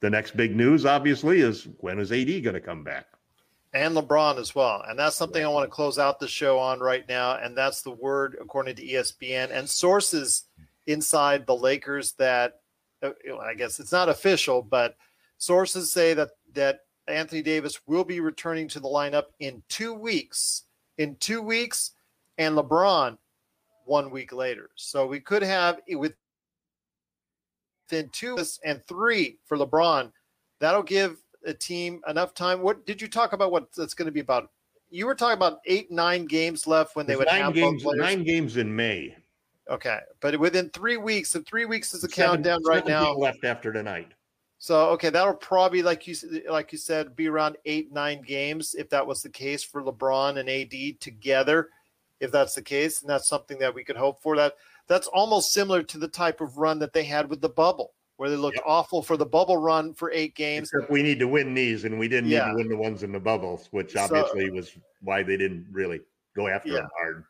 the 0.00 0.10
next 0.10 0.36
big 0.36 0.56
news, 0.56 0.86
obviously, 0.86 1.40
is 1.40 1.68
when 1.80 1.98
is 1.98 2.12
AD 2.12 2.42
going 2.42 2.54
to 2.54 2.60
come 2.60 2.84
back? 2.84 3.06
And 3.74 3.96
LeBron 3.96 4.38
as 4.38 4.54
well. 4.54 4.84
And 4.86 4.96
that's 4.96 5.16
something 5.16 5.44
I 5.44 5.48
want 5.48 5.68
to 5.68 5.74
close 5.74 5.98
out 5.98 6.20
the 6.20 6.28
show 6.28 6.58
on 6.58 6.78
right 6.78 7.06
now. 7.08 7.36
And 7.36 7.56
that's 7.56 7.82
the 7.82 7.90
word, 7.90 8.36
according 8.40 8.76
to 8.76 8.86
ESPN 8.86 9.50
and 9.50 9.68
sources 9.68 10.44
inside 10.86 11.44
the 11.44 11.56
Lakers, 11.56 12.12
that 12.12 12.60
uh, 13.02 13.10
I 13.42 13.54
guess 13.54 13.80
it's 13.80 13.90
not 13.90 14.08
official, 14.08 14.62
but 14.62 14.96
sources 15.38 15.92
say 15.92 16.14
that 16.14 16.30
that 16.54 16.80
Anthony 17.08 17.42
Davis 17.42 17.80
will 17.86 18.04
be 18.04 18.20
returning 18.20 18.68
to 18.68 18.80
the 18.80 18.88
lineup 18.88 19.24
in 19.40 19.62
two 19.68 19.92
weeks. 19.92 20.62
In 20.96 21.16
two 21.16 21.42
weeks, 21.42 21.90
and 22.38 22.56
LeBron 22.56 23.18
one 23.84 24.10
week 24.10 24.32
later. 24.32 24.70
So 24.76 25.06
we 25.06 25.20
could 25.20 25.42
have 25.42 25.80
with 25.88 26.14
then 27.88 28.08
two 28.12 28.38
and 28.64 28.82
three 28.86 29.38
for 29.44 29.58
LeBron. 29.58 30.10
That'll 30.60 30.82
give 30.82 31.18
a 31.46 31.54
team 31.54 32.00
enough 32.08 32.34
time. 32.34 32.62
What 32.62 32.86
did 32.86 33.00
you 33.00 33.08
talk 33.08 33.32
about? 33.32 33.52
What 33.52 33.72
that's 33.72 33.94
going 33.94 34.06
to 34.06 34.12
be 34.12 34.20
about? 34.20 34.50
You 34.90 35.06
were 35.06 35.14
talking 35.14 35.36
about 35.36 35.60
eight, 35.66 35.90
nine 35.90 36.24
games 36.26 36.66
left 36.66 36.96
when 36.96 37.06
they 37.06 37.16
would 37.16 37.26
nine 37.26 37.52
games. 37.52 37.84
Nine 37.84 38.22
games 38.22 38.56
in 38.56 38.74
May. 38.74 39.16
Okay, 39.68 39.98
but 40.20 40.38
within 40.38 40.68
three 40.70 40.98
weeks, 40.98 41.34
and 41.34 41.46
three 41.46 41.64
weeks 41.64 41.94
is 41.94 42.02
the 42.02 42.08
seven, 42.08 42.42
countdown 42.42 42.60
right 42.64 42.86
now. 42.86 43.12
Left 43.14 43.44
after 43.44 43.72
tonight. 43.72 44.12
So 44.58 44.90
okay, 44.90 45.10
that'll 45.10 45.34
probably 45.34 45.82
like 45.82 46.06
you 46.06 46.14
like 46.48 46.72
you 46.72 46.78
said 46.78 47.16
be 47.16 47.28
around 47.28 47.56
eight 47.64 47.92
nine 47.92 48.22
games 48.22 48.74
if 48.74 48.88
that 48.90 49.06
was 49.06 49.22
the 49.22 49.28
case 49.28 49.62
for 49.62 49.82
LeBron 49.82 50.38
and 50.38 50.48
AD 50.48 51.00
together. 51.00 51.68
If 52.20 52.30
that's 52.30 52.54
the 52.54 52.62
case, 52.62 53.02
and 53.02 53.10
that's 53.10 53.28
something 53.28 53.58
that 53.58 53.74
we 53.74 53.84
could 53.84 53.96
hope 53.96 54.22
for. 54.22 54.36
That 54.36 54.54
that's 54.86 55.06
almost 55.08 55.52
similar 55.52 55.82
to 55.82 55.98
the 55.98 56.08
type 56.08 56.40
of 56.40 56.58
run 56.58 56.78
that 56.78 56.92
they 56.92 57.04
had 57.04 57.28
with 57.28 57.40
the 57.40 57.48
bubble, 57.48 57.92
where 58.16 58.30
they 58.30 58.36
looked 58.36 58.56
yep. 58.56 58.64
awful 58.66 59.02
for 59.02 59.16
the 59.16 59.26
bubble 59.26 59.56
run 59.56 59.92
for 59.92 60.10
eight 60.12 60.34
games. 60.34 60.70
Except 60.72 60.90
we 60.90 61.02
need 61.02 61.18
to 61.18 61.28
win 61.28 61.54
these, 61.54 61.84
and 61.84 61.98
we 61.98 62.08
didn't 62.08 62.30
yeah. 62.30 62.46
need 62.46 62.50
to 62.50 62.56
win 62.56 62.68
the 62.68 62.76
ones 62.76 63.02
in 63.02 63.12
the 63.12 63.20
bubbles, 63.20 63.68
which 63.72 63.96
obviously 63.96 64.48
so, 64.48 64.52
was 64.52 64.76
why 65.00 65.22
they 65.22 65.36
didn't 65.36 65.66
really 65.70 66.00
go 66.36 66.48
after 66.48 66.70
yeah. 66.70 66.76
them 66.76 66.88
hard. 66.96 67.24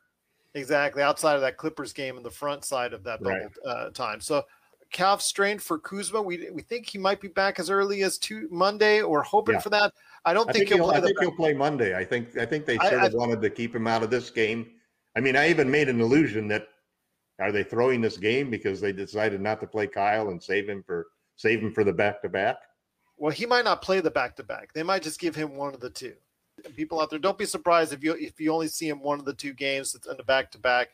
Exactly, 0.54 1.02
outside 1.02 1.34
of 1.34 1.40
that 1.40 1.56
Clippers 1.56 1.92
game 1.92 2.16
in 2.16 2.22
the 2.22 2.30
front 2.30 2.64
side 2.64 2.92
of 2.92 3.02
that 3.04 3.22
bubble 3.22 3.36
right. 3.36 3.50
uh, 3.66 3.90
time. 3.90 4.20
So 4.20 4.44
calf 4.92 5.20
strain 5.20 5.58
for 5.58 5.78
Kuzma. 5.78 6.22
We 6.22 6.48
we 6.52 6.62
think 6.62 6.88
he 6.88 6.98
might 6.98 7.20
be 7.20 7.28
back 7.28 7.58
as 7.58 7.70
early 7.70 8.04
as 8.04 8.18
two 8.18 8.46
Monday. 8.50 9.02
Or 9.02 9.22
hoping 9.22 9.54
yeah. 9.54 9.60
for 9.60 9.70
that. 9.70 9.92
I 10.24 10.32
don't 10.32 10.46
think, 10.46 10.56
I 10.56 10.58
think 10.58 10.68
he'll, 10.68 10.76
he'll 10.78 10.86
play. 10.86 10.96
I 10.96 11.00
think 11.00 11.20
he'll 11.20 11.36
play 11.36 11.54
Monday. 11.54 11.96
I 11.96 12.04
think 12.04 12.38
I 12.38 12.46
think 12.46 12.66
they 12.66 12.76
sort 12.76 12.94
I, 12.94 13.06
of 13.06 13.14
wanted 13.14 13.42
to 13.42 13.50
keep 13.50 13.74
him 13.74 13.86
out 13.86 14.02
of 14.02 14.10
this 14.10 14.30
game. 14.30 14.70
I 15.16 15.20
mean, 15.20 15.34
I 15.34 15.48
even 15.48 15.70
made 15.70 15.88
an 15.88 16.00
illusion 16.00 16.46
that 16.48 16.68
are 17.40 17.52
they 17.52 17.64
throwing 17.64 18.00
this 18.00 18.16
game 18.16 18.50
because 18.50 18.80
they 18.80 18.92
decided 18.92 19.40
not 19.40 19.60
to 19.60 19.66
play 19.66 19.86
Kyle 19.86 20.28
and 20.28 20.42
save 20.42 20.68
him 20.68 20.82
for 20.86 21.08
save 21.36 21.60
him 21.60 21.72
for 21.72 21.84
the 21.84 21.92
back 21.92 22.22
to 22.22 22.28
back? 22.28 22.56
Well, 23.16 23.32
he 23.32 23.46
might 23.46 23.64
not 23.64 23.82
play 23.82 24.00
the 24.00 24.10
back 24.10 24.36
to 24.36 24.42
back. 24.42 24.72
They 24.72 24.82
might 24.82 25.02
just 25.02 25.20
give 25.20 25.34
him 25.34 25.56
one 25.56 25.74
of 25.74 25.80
the 25.80 25.90
two. 25.90 26.14
People 26.76 27.00
out 27.00 27.10
there, 27.10 27.18
don't 27.18 27.38
be 27.38 27.46
surprised 27.46 27.92
if 27.92 28.04
you 28.04 28.14
if 28.14 28.40
you 28.40 28.52
only 28.52 28.68
see 28.68 28.88
him 28.88 29.02
one 29.02 29.18
of 29.18 29.24
the 29.24 29.34
two 29.34 29.52
games 29.52 29.96
in 30.08 30.16
the 30.16 30.22
back 30.22 30.50
to 30.52 30.58
back. 30.58 30.90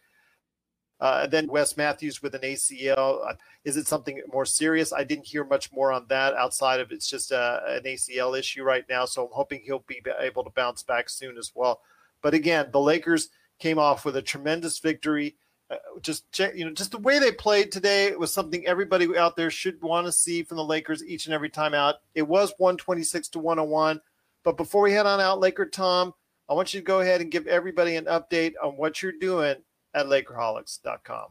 And 1.01 1.31
then 1.31 1.47
Wes 1.47 1.77
Matthews 1.77 2.23
with 2.23 2.35
an 2.35 2.43
ACL. 2.43 3.27
Uh, 3.27 3.35
is 3.65 3.77
it 3.77 3.87
something 3.87 4.21
more 4.33 4.45
serious? 4.45 4.93
I 4.93 5.05
didn't 5.05 5.27
hear 5.27 5.45
much 5.45 5.73
more 5.73 5.93
on 5.93 6.07
that 6.09 6.35
outside 6.35 6.81
of 6.81 6.93
it's 6.93 7.09
just 7.09 7.33
a, 7.33 7.39
uh, 7.39 7.61
an 7.69 7.85
ACL 7.85 8.39
issue 8.39 8.63
right 8.63 8.85
now. 8.89 9.07
So 9.07 9.25
I'm 9.25 9.33
hoping 9.33 9.61
he'll 9.63 9.85
be 9.87 10.03
able 10.19 10.45
to 10.45 10.51
bounce 10.51 10.83
back 10.83 11.09
soon 11.09 11.39
as 11.39 11.53
well. 11.55 11.81
But 12.23 12.35
again, 12.35 12.69
the 12.71 12.81
Lakers 12.81 13.31
came 13.59 13.79
off 13.79 14.05
with 14.05 14.17
a 14.17 14.23
tremendous 14.23 14.79
victory. 14.79 15.37
Uh, 15.71 15.77
just 16.03 16.25
you 16.55 16.65
know, 16.65 16.73
just 16.73 16.91
the 16.91 16.99
way 16.99 17.19
they 17.19 17.31
played 17.31 17.71
today 17.71 18.15
was 18.17 18.33
something 18.33 18.67
everybody 18.67 19.17
out 19.17 19.37
there 19.37 19.51
should 19.51 19.81
want 19.81 20.07
to 20.07 20.13
see 20.13 20.43
from 20.43 20.57
the 20.57 20.65
Lakers 20.65 21.05
each 21.05 21.27
and 21.27 21.35
every 21.35 21.49
time 21.49 21.75
out. 21.75 21.97
It 22.15 22.27
was 22.27 22.53
126 22.59 23.29
to 23.29 23.39
101. 23.39 24.01
But 24.43 24.57
before 24.57 24.83
we 24.83 24.93
head 24.93 25.07
on 25.07 25.21
out, 25.21 25.39
Laker 25.39 25.67
Tom, 25.67 26.13
I 26.49 26.55
want 26.55 26.75
you 26.75 26.81
to 26.81 26.85
go 26.85 27.01
ahead 27.01 27.21
and 27.21 27.31
give 27.31 27.47
everybody 27.47 27.97
an 27.97 28.07
update 28.07 28.55
on 28.63 28.73
what 28.73 29.03
you're 29.03 29.13
doing 29.13 29.57
at 29.95 30.07
Lakerholics.com. 30.07 31.27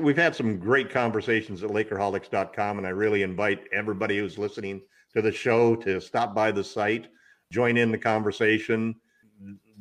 We've 0.00 0.16
had 0.16 0.36
some 0.36 0.58
great 0.58 0.90
conversations 0.90 1.62
at 1.62 1.70
Lakerholics.com, 1.70 2.78
and 2.78 2.86
I 2.86 2.90
really 2.90 3.22
invite 3.22 3.64
everybody 3.72 4.18
who's 4.18 4.38
listening 4.38 4.80
to 5.14 5.20
the 5.22 5.32
show 5.32 5.76
to 5.76 6.00
stop 6.00 6.34
by 6.34 6.52
the 6.52 6.64
site, 6.64 7.08
join 7.50 7.76
in 7.76 7.90
the 7.90 7.98
conversation 7.98 8.94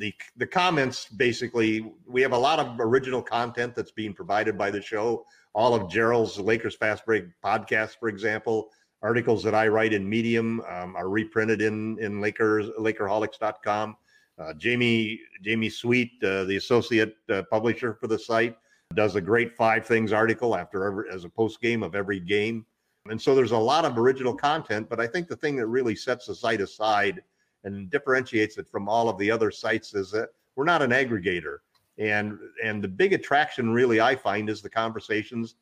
the 0.01 0.13
the 0.35 0.47
comments 0.47 1.05
basically 1.05 1.93
we 2.07 2.21
have 2.21 2.33
a 2.33 2.37
lot 2.37 2.59
of 2.59 2.79
original 2.79 3.21
content 3.21 3.75
that's 3.75 3.91
being 3.91 4.13
provided 4.13 4.57
by 4.57 4.71
the 4.71 4.81
show. 4.81 5.25
All 5.53 5.75
of 5.75 5.89
gerald's 5.89 6.39
lakers 6.39 6.75
fast 6.75 7.05
break 7.05 7.25
podcast 7.43 7.99
for 7.99 8.09
example 8.09 8.71
articles 9.01 9.43
that 9.43 9.53
i 9.53 9.67
write 9.67 9.93
in 9.93 10.09
medium 10.09 10.61
um, 10.61 10.95
are 10.95 11.09
reprinted 11.09 11.61
in 11.61 11.99
in 11.99 12.21
lakers 12.21 12.67
lakerholics.com 12.79 13.97
uh, 14.39 14.53
jamie 14.53 15.19
jamie 15.41 15.69
sweet 15.69 16.11
uh, 16.23 16.45
the 16.45 16.55
associate 16.55 17.15
uh, 17.29 17.43
publisher 17.51 17.93
for 17.93 18.07
the 18.07 18.17
site 18.17 18.55
does 18.95 19.15
a 19.15 19.21
great 19.21 19.51
five 19.55 19.85
things 19.85 20.11
article 20.11 20.55
after 20.55 20.85
every, 20.85 21.09
as 21.13 21.25
a 21.25 21.29
post 21.29 21.61
game 21.61 21.81
of 21.81 21.95
every 21.95 22.19
game. 22.19 22.65
And 23.09 23.21
so 23.21 23.33
there's 23.33 23.51
a 23.51 23.57
lot 23.57 23.85
of 23.85 23.97
original 23.97 24.33
content 24.33 24.87
but 24.89 24.99
i 24.99 25.07
think 25.07 25.27
the 25.27 25.35
thing 25.35 25.57
that 25.57 25.67
really 25.67 25.95
sets 25.95 26.27
the 26.27 26.35
site 26.35 26.61
aside 26.61 27.21
and 27.63 27.89
differentiates 27.89 28.57
it 28.57 28.67
from 28.67 28.89
all 28.89 29.09
of 29.09 29.17
the 29.17 29.29
other 29.29 29.51
sites 29.51 29.93
is 29.93 30.11
that 30.11 30.29
we're 30.55 30.65
not 30.65 30.81
an 30.81 30.91
aggregator. 30.91 31.57
And 31.97 32.39
and 32.63 32.83
the 32.83 32.87
big 32.87 33.13
attraction 33.13 33.71
really 33.71 34.01
I 34.01 34.15
find 34.15 34.49
is 34.49 34.61
the 34.61 34.69
conversations, 34.69 35.55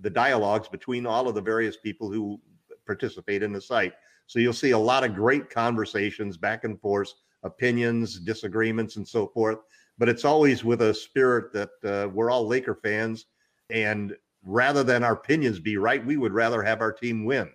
the 0.00 0.10
dialogues 0.10 0.68
between 0.68 1.06
all 1.06 1.28
of 1.28 1.34
the 1.34 1.40
various 1.40 1.76
people 1.76 2.10
who 2.10 2.40
participate 2.86 3.42
in 3.42 3.52
the 3.52 3.60
site. 3.60 3.94
So 4.26 4.38
you'll 4.38 4.52
see 4.52 4.72
a 4.72 4.78
lot 4.78 5.04
of 5.04 5.14
great 5.14 5.48
conversations 5.48 6.36
back 6.36 6.64
and 6.64 6.78
forth, 6.80 7.12
opinions, 7.42 8.18
disagreements, 8.20 8.96
and 8.96 9.06
so 9.06 9.26
forth. 9.28 9.58
But 9.96 10.08
it's 10.08 10.24
always 10.24 10.64
with 10.64 10.82
a 10.82 10.94
spirit 10.94 11.52
that 11.54 11.70
uh, 11.84 12.08
we're 12.08 12.30
all 12.30 12.46
Laker 12.46 12.74
fans, 12.74 13.26
and 13.70 14.14
rather 14.44 14.84
than 14.84 15.02
our 15.02 15.14
opinions 15.14 15.58
be 15.58 15.76
right, 15.76 16.04
we 16.04 16.16
would 16.16 16.32
rather 16.32 16.62
have 16.62 16.80
our 16.80 16.92
team 16.92 17.24
win. 17.24 17.50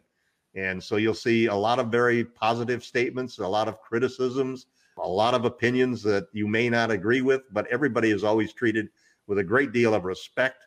And 0.56 0.84
so 0.84 0.98
you'll 0.98 1.14
see 1.14 1.48
a 1.48 1.56
lot 1.56 1.80
of 1.80 1.88
very 1.88 2.24
positive 2.24 2.84
statements, 2.84 3.40
a 3.40 3.48
lot 3.48 3.68
of 3.68 3.82
criticisms, 3.82 4.68
a 4.98 5.08
lot 5.08 5.34
of 5.34 5.46
opinions 5.46 6.04
that 6.04 6.28
you 6.32 6.48
may 6.48 6.70
not 6.70 6.92
agree 6.92 7.22
with, 7.22 7.42
but 7.52 7.68
everybody 7.68 8.12
is 8.12 8.24
always 8.24 8.54
treated 8.54 8.90
with 9.28 9.40
a 9.40 9.44
great 9.44 9.72
deal 9.72 9.94
of 9.94 10.06
respect. 10.06 10.66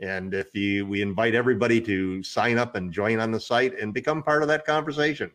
And 0.00 0.34
if 0.34 0.54
you, 0.54 0.86
we 0.86 1.00
invite 1.00 1.34
everybody 1.34 1.80
to 1.82 2.22
sign 2.22 2.58
up 2.58 2.74
and 2.74 2.92
join 2.92 3.20
on 3.20 3.30
the 3.30 3.40
site 3.40 3.78
and 3.78 3.94
become 3.94 4.22
part 4.22 4.42
of 4.42 4.48
that 4.48 4.66
conversation. 4.66 5.30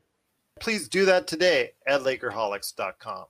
Please 0.59 0.87
do 0.89 1.05
that 1.05 1.27
today 1.27 1.71
at 1.87 2.01
Lakerholics.com. 2.01 3.25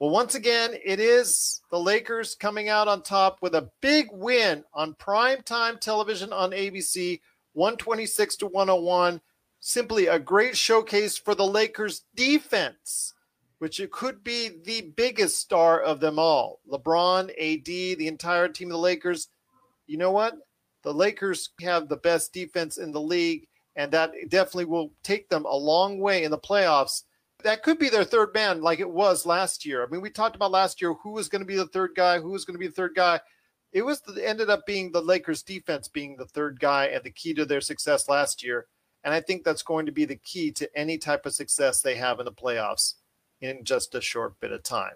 Well, 0.00 0.10
once 0.10 0.34
again, 0.34 0.74
it 0.84 0.98
is 1.00 1.62
the 1.70 1.78
Lakers 1.78 2.34
coming 2.34 2.68
out 2.68 2.88
on 2.88 3.02
top 3.02 3.38
with 3.42 3.54
a 3.54 3.70
big 3.80 4.08
win 4.10 4.64
on 4.72 4.94
prime 4.94 5.42
time 5.42 5.78
television 5.78 6.32
on 6.32 6.50
ABC, 6.50 7.20
126 7.52 8.36
to 8.36 8.46
101 8.46 9.20
simply 9.66 10.08
a 10.08 10.18
great 10.18 10.54
showcase 10.54 11.16
for 11.16 11.34
the 11.34 11.46
Lakers 11.46 12.04
defense, 12.14 13.14
which 13.60 13.80
it 13.80 13.90
could 13.90 14.22
be 14.22 14.50
the 14.62 14.92
biggest 14.94 15.38
star 15.38 15.80
of 15.80 16.00
them 16.00 16.18
all. 16.18 16.60
LeBron, 16.70 17.30
AD, 17.30 17.64
the 17.64 18.06
entire 18.06 18.46
team 18.46 18.68
of 18.68 18.72
the 18.72 18.78
Lakers. 18.78 19.28
You 19.86 19.96
know 19.96 20.10
what? 20.10 20.34
The 20.82 20.92
Lakers 20.92 21.48
have 21.62 21.88
the 21.88 21.96
best 21.96 22.34
defense 22.34 22.76
in 22.76 22.92
the 22.92 23.00
league, 23.00 23.48
and 23.74 23.90
that 23.90 24.12
definitely 24.28 24.66
will 24.66 24.92
take 25.02 25.30
them 25.30 25.46
a 25.46 25.56
long 25.56 25.98
way 25.98 26.24
in 26.24 26.30
the 26.30 26.36
playoffs. 26.36 27.04
That 27.42 27.62
could 27.62 27.78
be 27.78 27.88
their 27.88 28.04
third 28.04 28.34
man, 28.34 28.60
like 28.60 28.80
it 28.80 28.90
was 28.90 29.24
last 29.24 29.64
year. 29.64 29.82
I 29.82 29.88
mean, 29.88 30.02
we 30.02 30.10
talked 30.10 30.36
about 30.36 30.50
last 30.50 30.82
year 30.82 30.92
who 30.92 31.12
was 31.12 31.30
going 31.30 31.40
to 31.40 31.46
be 31.46 31.56
the 31.56 31.66
third 31.68 31.92
guy, 31.96 32.20
who 32.20 32.32
was 32.32 32.44
going 32.44 32.54
to 32.54 32.60
be 32.60 32.68
the 32.68 32.74
third 32.74 32.94
guy. 32.94 33.18
It 33.72 33.80
was 33.80 34.02
the, 34.02 34.28
ended 34.28 34.50
up 34.50 34.66
being 34.66 34.92
the 34.92 35.00
Lakers 35.00 35.42
defense 35.42 35.88
being 35.88 36.16
the 36.16 36.26
third 36.26 36.60
guy 36.60 36.88
and 36.88 37.02
the 37.02 37.10
key 37.10 37.32
to 37.32 37.46
their 37.46 37.62
success 37.62 38.10
last 38.10 38.44
year. 38.44 38.66
And 39.04 39.12
I 39.12 39.20
think 39.20 39.44
that's 39.44 39.62
going 39.62 39.86
to 39.86 39.92
be 39.92 40.06
the 40.06 40.16
key 40.16 40.50
to 40.52 40.78
any 40.78 40.98
type 40.98 41.26
of 41.26 41.34
success 41.34 41.80
they 41.80 41.94
have 41.94 42.18
in 42.18 42.24
the 42.24 42.32
playoffs 42.32 42.94
in 43.40 43.62
just 43.62 43.94
a 43.94 44.00
short 44.00 44.40
bit 44.40 44.50
of 44.50 44.62
time. 44.62 44.94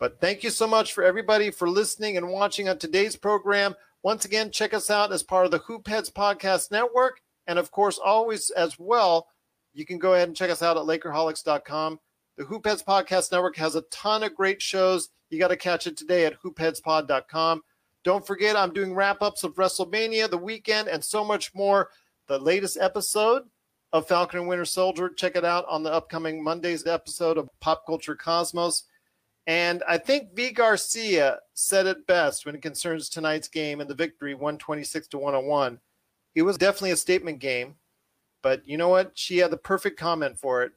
But 0.00 0.20
thank 0.20 0.42
you 0.42 0.50
so 0.50 0.66
much 0.66 0.92
for 0.92 1.04
everybody 1.04 1.50
for 1.50 1.68
listening 1.68 2.16
and 2.16 2.28
watching 2.28 2.68
on 2.68 2.78
today's 2.78 3.16
program. 3.16 3.74
Once 4.02 4.24
again, 4.24 4.50
check 4.50 4.74
us 4.74 4.90
out 4.90 5.12
as 5.12 5.22
part 5.22 5.44
of 5.44 5.50
the 5.50 5.60
Hoopheads 5.60 6.12
Podcast 6.12 6.70
Network. 6.70 7.20
And 7.46 7.58
of 7.58 7.70
course, 7.70 7.98
always 7.98 8.50
as 8.50 8.78
well, 8.78 9.28
you 9.72 9.86
can 9.86 9.98
go 9.98 10.14
ahead 10.14 10.28
and 10.28 10.36
check 10.36 10.50
us 10.50 10.62
out 10.62 10.76
at 10.76 10.84
Lakerholics.com. 10.84 11.98
The 12.36 12.44
Hoopheads 12.44 12.84
Podcast 12.84 13.32
Network 13.32 13.56
has 13.56 13.74
a 13.74 13.82
ton 13.90 14.22
of 14.22 14.34
great 14.34 14.62
shows. 14.62 15.08
You 15.30 15.38
got 15.38 15.48
to 15.48 15.56
catch 15.56 15.86
it 15.86 15.96
today 15.96 16.26
at 16.26 16.40
hoopheadspod.com. 16.40 17.62
Don't 18.04 18.26
forget, 18.26 18.56
I'm 18.56 18.72
doing 18.72 18.94
wrap 18.94 19.22
ups 19.22 19.42
of 19.42 19.56
WrestleMania, 19.56 20.30
the 20.30 20.38
weekend, 20.38 20.88
and 20.88 21.02
so 21.02 21.24
much 21.24 21.52
more 21.54 21.90
the 22.28 22.38
latest 22.38 22.76
episode 22.78 23.44
of 23.92 24.06
Falcon 24.06 24.40
and 24.40 24.48
Winter 24.48 24.66
Soldier. 24.66 25.08
Check 25.08 25.34
it 25.34 25.44
out 25.44 25.64
on 25.68 25.82
the 25.82 25.92
upcoming 25.92 26.44
Monday's 26.44 26.86
episode 26.86 27.38
of 27.38 27.48
Pop 27.60 27.84
Culture 27.86 28.14
Cosmos. 28.14 28.84
And 29.46 29.82
I 29.88 29.96
think 29.96 30.34
V. 30.34 30.50
Garcia 30.50 31.38
said 31.54 31.86
it 31.86 32.06
best 32.06 32.44
when 32.44 32.54
it 32.54 32.60
concerns 32.60 33.08
tonight's 33.08 33.48
game 33.48 33.80
and 33.80 33.88
the 33.88 33.94
victory 33.94 34.34
126 34.34 35.08
to 35.08 35.18
101. 35.18 35.80
It 36.34 36.42
was 36.42 36.58
definitely 36.58 36.90
a 36.90 36.98
statement 36.98 37.38
game, 37.38 37.76
but 38.42 38.66
you 38.68 38.76
know 38.76 38.90
what? 38.90 39.12
She 39.14 39.38
had 39.38 39.50
the 39.50 39.56
perfect 39.56 39.98
comment 39.98 40.38
for 40.38 40.62
it. 40.62 40.72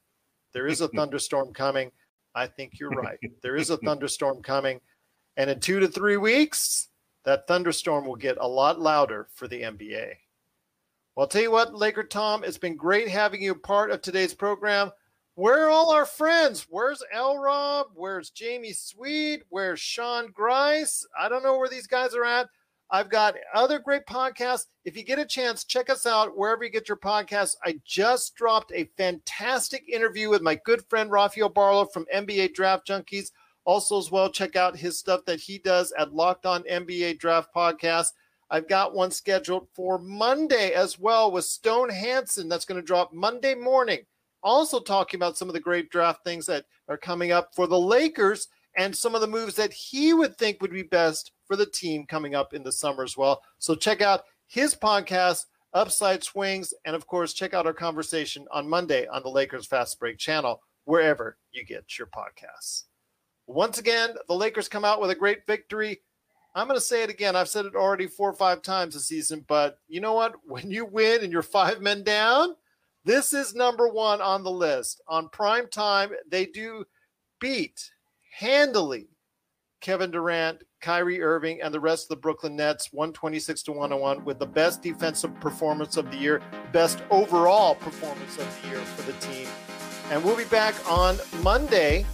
There 0.54 0.68
is 0.68 0.80
a 0.80 0.88
thunderstorm 0.96 1.54
coming. 1.54 1.92
I 2.34 2.48
think 2.48 2.80
you're 2.80 2.92
right. 2.92 3.20
There 3.44 3.58
is 3.58 3.72
a 3.72 3.78
thunderstorm 3.78 4.42
coming. 4.42 4.80
And 5.36 5.50
in 5.50 5.60
two 5.60 5.82
to 5.82 5.88
three 5.90 6.18
weeks, 6.18 6.88
that 7.26 7.48
thunderstorm 7.48 8.06
will 8.06 8.16
get 8.16 8.38
a 8.40 8.48
lot 8.48 8.80
louder 8.80 9.28
for 9.34 9.50
the 9.50 9.62
NBA. 9.62 10.14
Well, 11.16 11.26
I'll 11.26 11.28
tell 11.28 11.42
you 11.42 11.52
what, 11.52 11.76
Laker 11.76 12.04
Tom, 12.04 12.46
it's 12.46 12.58
been 12.58 12.78
great 12.78 13.10
having 13.10 13.42
you 13.42 13.54
part 13.54 13.92
of 13.92 14.02
today's 14.02 14.34
program. 14.34 14.92
Where 15.36 15.66
are 15.66 15.70
all 15.70 15.92
our 15.92 16.06
friends? 16.06 16.68
Where's 16.70 17.04
L 17.12 17.38
Rob? 17.38 17.88
Where's 17.96 18.30
Jamie 18.30 18.72
Sweet? 18.72 19.44
Where's 19.50 19.82
Sean 19.82 20.32
Grice? 20.32 21.06
I 21.20 21.28
don't 21.28 21.44
know 21.44 21.58
where 21.58 21.68
these 21.68 21.88
guys 21.88 22.16
are 22.16 22.24
at. 22.24 22.48
I've 22.92 23.10
got 23.10 23.36
other 23.54 23.80
great 23.80 24.06
podcasts. 24.06 24.68
If 24.86 24.96
you 24.96 25.04
get 25.04 25.20
a 25.20 25.26
chance, 25.26 25.66
check 25.66 25.90
us 25.90 26.06
out 26.06 26.38
wherever 26.38 26.64
you 26.64 26.70
get 26.70 26.88
your 26.88 26.98
podcasts. 26.98 27.56
I 27.66 27.80
just 27.86 28.36
dropped 28.36 28.72
a 28.74 28.90
fantastic 28.98 29.84
interview 29.90 30.30
with 30.30 30.42
my 30.42 30.56
good 30.64 30.84
friend 30.90 31.12
Rafael 31.12 31.50
Barlowe 31.50 31.92
from 31.92 32.06
NBA 32.14 32.54
Draft 32.54 32.88
Junkies. 32.88 33.32
Also, 33.66 33.98
as 33.98 34.12
well, 34.12 34.30
check 34.30 34.56
out 34.56 34.78
his 34.78 34.98
stuff 34.98 35.26
that 35.26 35.40
he 35.40 35.58
does 35.58 35.94
at 35.98 36.14
Locked 36.14 36.46
On 36.46 36.64
NBA 36.64 37.20
Draft 37.20 37.50
Podcast. 37.54 38.12
I've 38.52 38.68
got 38.68 38.94
one 38.94 39.12
scheduled 39.12 39.70
for 39.74 39.98
Monday 39.98 40.74
as 40.74 41.00
well 41.00 41.32
with 41.32 41.46
Stone 41.46 41.90
Hansen. 41.90 42.50
That's 42.50 42.66
going 42.66 42.80
to 42.80 42.86
drop 42.86 43.14
Monday 43.14 43.56
morning. 43.56 44.00
Also, 44.44 44.82
talking 44.82 45.18
about 45.18 45.38
some 45.38 45.48
of 45.48 45.54
the 45.54 45.60
great 45.62 45.90
draft 45.90 46.26
things 46.26 46.46
that 46.48 46.66
are 46.90 46.98
coming 46.98 47.32
up 47.32 47.56
for 47.56 47.66
the 47.66 47.80
Lakers 47.80 48.50
and 48.76 48.94
some 48.94 49.16
of 49.16 49.22
the 49.22 49.28
moves 49.28 49.56
that 49.56 49.72
he 49.72 50.14
would 50.14 50.38
think 50.38 50.62
would 50.62 50.72
be 50.72 50.84
best 50.84 51.32
for 51.46 51.56
the 51.56 51.66
team 51.66 52.06
coming 52.06 52.36
up 52.36 52.54
in 52.54 52.62
the 52.62 52.72
summer 52.74 53.04
as 53.04 53.16
well. 53.16 53.42
So, 53.58 53.74
check 53.74 54.02
out 54.02 54.24
his 54.48 54.76
podcast, 54.76 55.46
Upside 55.74 56.22
Swings, 56.22 56.74
and 56.84 56.94
of 56.94 57.08
course, 57.08 57.32
check 57.32 57.54
out 57.54 57.66
our 57.66 57.74
conversation 57.74 58.46
on 58.52 58.68
Monday 58.68 59.08
on 59.08 59.24
the 59.24 59.30
Lakers 59.30 59.66
Fast 59.66 59.98
Break 59.98 60.18
channel, 60.18 60.62
wherever 60.84 61.38
you 61.54 61.64
get 61.64 61.98
your 61.98 62.08
podcasts. 62.08 62.84
Once 63.48 63.78
again, 63.78 64.10
the 64.28 64.36
Lakers 64.36 64.68
come 64.68 64.84
out 64.84 65.00
with 65.00 65.10
a 65.10 65.16
great 65.16 65.48
victory 65.48 66.02
I'm 66.54 66.68
going 66.68 66.78
to 66.78 66.86
say 66.86 67.04
it 67.04 67.10
again. 67.10 67.36
I've 67.36 67.48
said 67.48 67.66
it 67.66 67.76
already 67.76 68.08
four 68.08 68.30
or 68.30 68.34
five 68.34 68.62
times 68.62 68.94
this 68.94 69.08
season, 69.08 69.46
but 69.48 69.80
you 69.88 70.02
know 70.02 70.14
what? 70.14 70.36
When 70.46 70.70
you 70.70 70.86
win 70.86 71.22
and 71.22 71.32
you're 71.32 71.42
five 71.42 71.82
men 71.82 72.04
down, 72.04 72.56
this 73.06 73.34
is 73.34 73.56
number 73.56 73.88
one 73.88 74.22
on 74.22 74.44
the 74.44 74.52
list. 74.52 75.02
On 75.08 75.30
prime 75.30 75.68
time, 75.68 76.12
they 76.30 76.46
do 76.46 76.86
beat 77.40 77.92
handily 78.38 79.08
Kevin 79.82 80.12
Durant, 80.12 80.64
Kyrie 80.80 81.22
Irving, 81.22 81.62
and 81.62 81.74
the 81.74 81.80
rest 81.80 82.06
of 82.06 82.10
the 82.10 82.22
Brooklyn 82.22 82.56
Nets 82.56 82.94
126 82.94 83.64
to 83.64 83.72
101 83.72 84.24
with 84.24 84.38
the 84.38 84.46
best 84.46 84.84
defensive 84.84 85.38
performance 85.40 85.98
of 85.98 86.12
the 86.12 86.18
year, 86.18 86.42
best 86.72 87.02
overall 87.10 87.76
performance 87.76 88.38
of 88.38 88.62
the 88.62 88.70
year 88.70 88.80
for 88.80 89.12
the 89.12 89.18
team. 89.20 89.48
And 90.12 90.24
we'll 90.24 90.38
be 90.38 90.46
back 90.46 90.76
on 90.90 91.18
Monday 91.42 92.06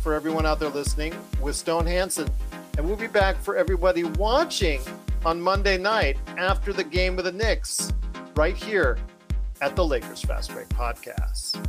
for 0.00 0.14
everyone 0.14 0.46
out 0.46 0.58
there 0.58 0.70
listening 0.70 1.14
with 1.40 1.54
Stone 1.54 1.86
Hansen. 1.86 2.28
And 2.76 2.86
we'll 2.86 2.96
be 2.96 3.06
back 3.06 3.36
for 3.36 3.56
everybody 3.56 4.04
watching 4.04 4.80
on 5.24 5.40
Monday 5.40 5.76
night 5.76 6.16
after 6.38 6.72
the 6.72 6.84
game 6.84 7.16
with 7.16 7.26
the 7.26 7.32
Knicks, 7.32 7.92
right 8.36 8.56
here 8.56 8.98
at 9.60 9.76
the 9.76 9.84
Lakers 9.84 10.22
Fast 10.22 10.52
Break 10.52 10.68
Podcast. 10.70 11.64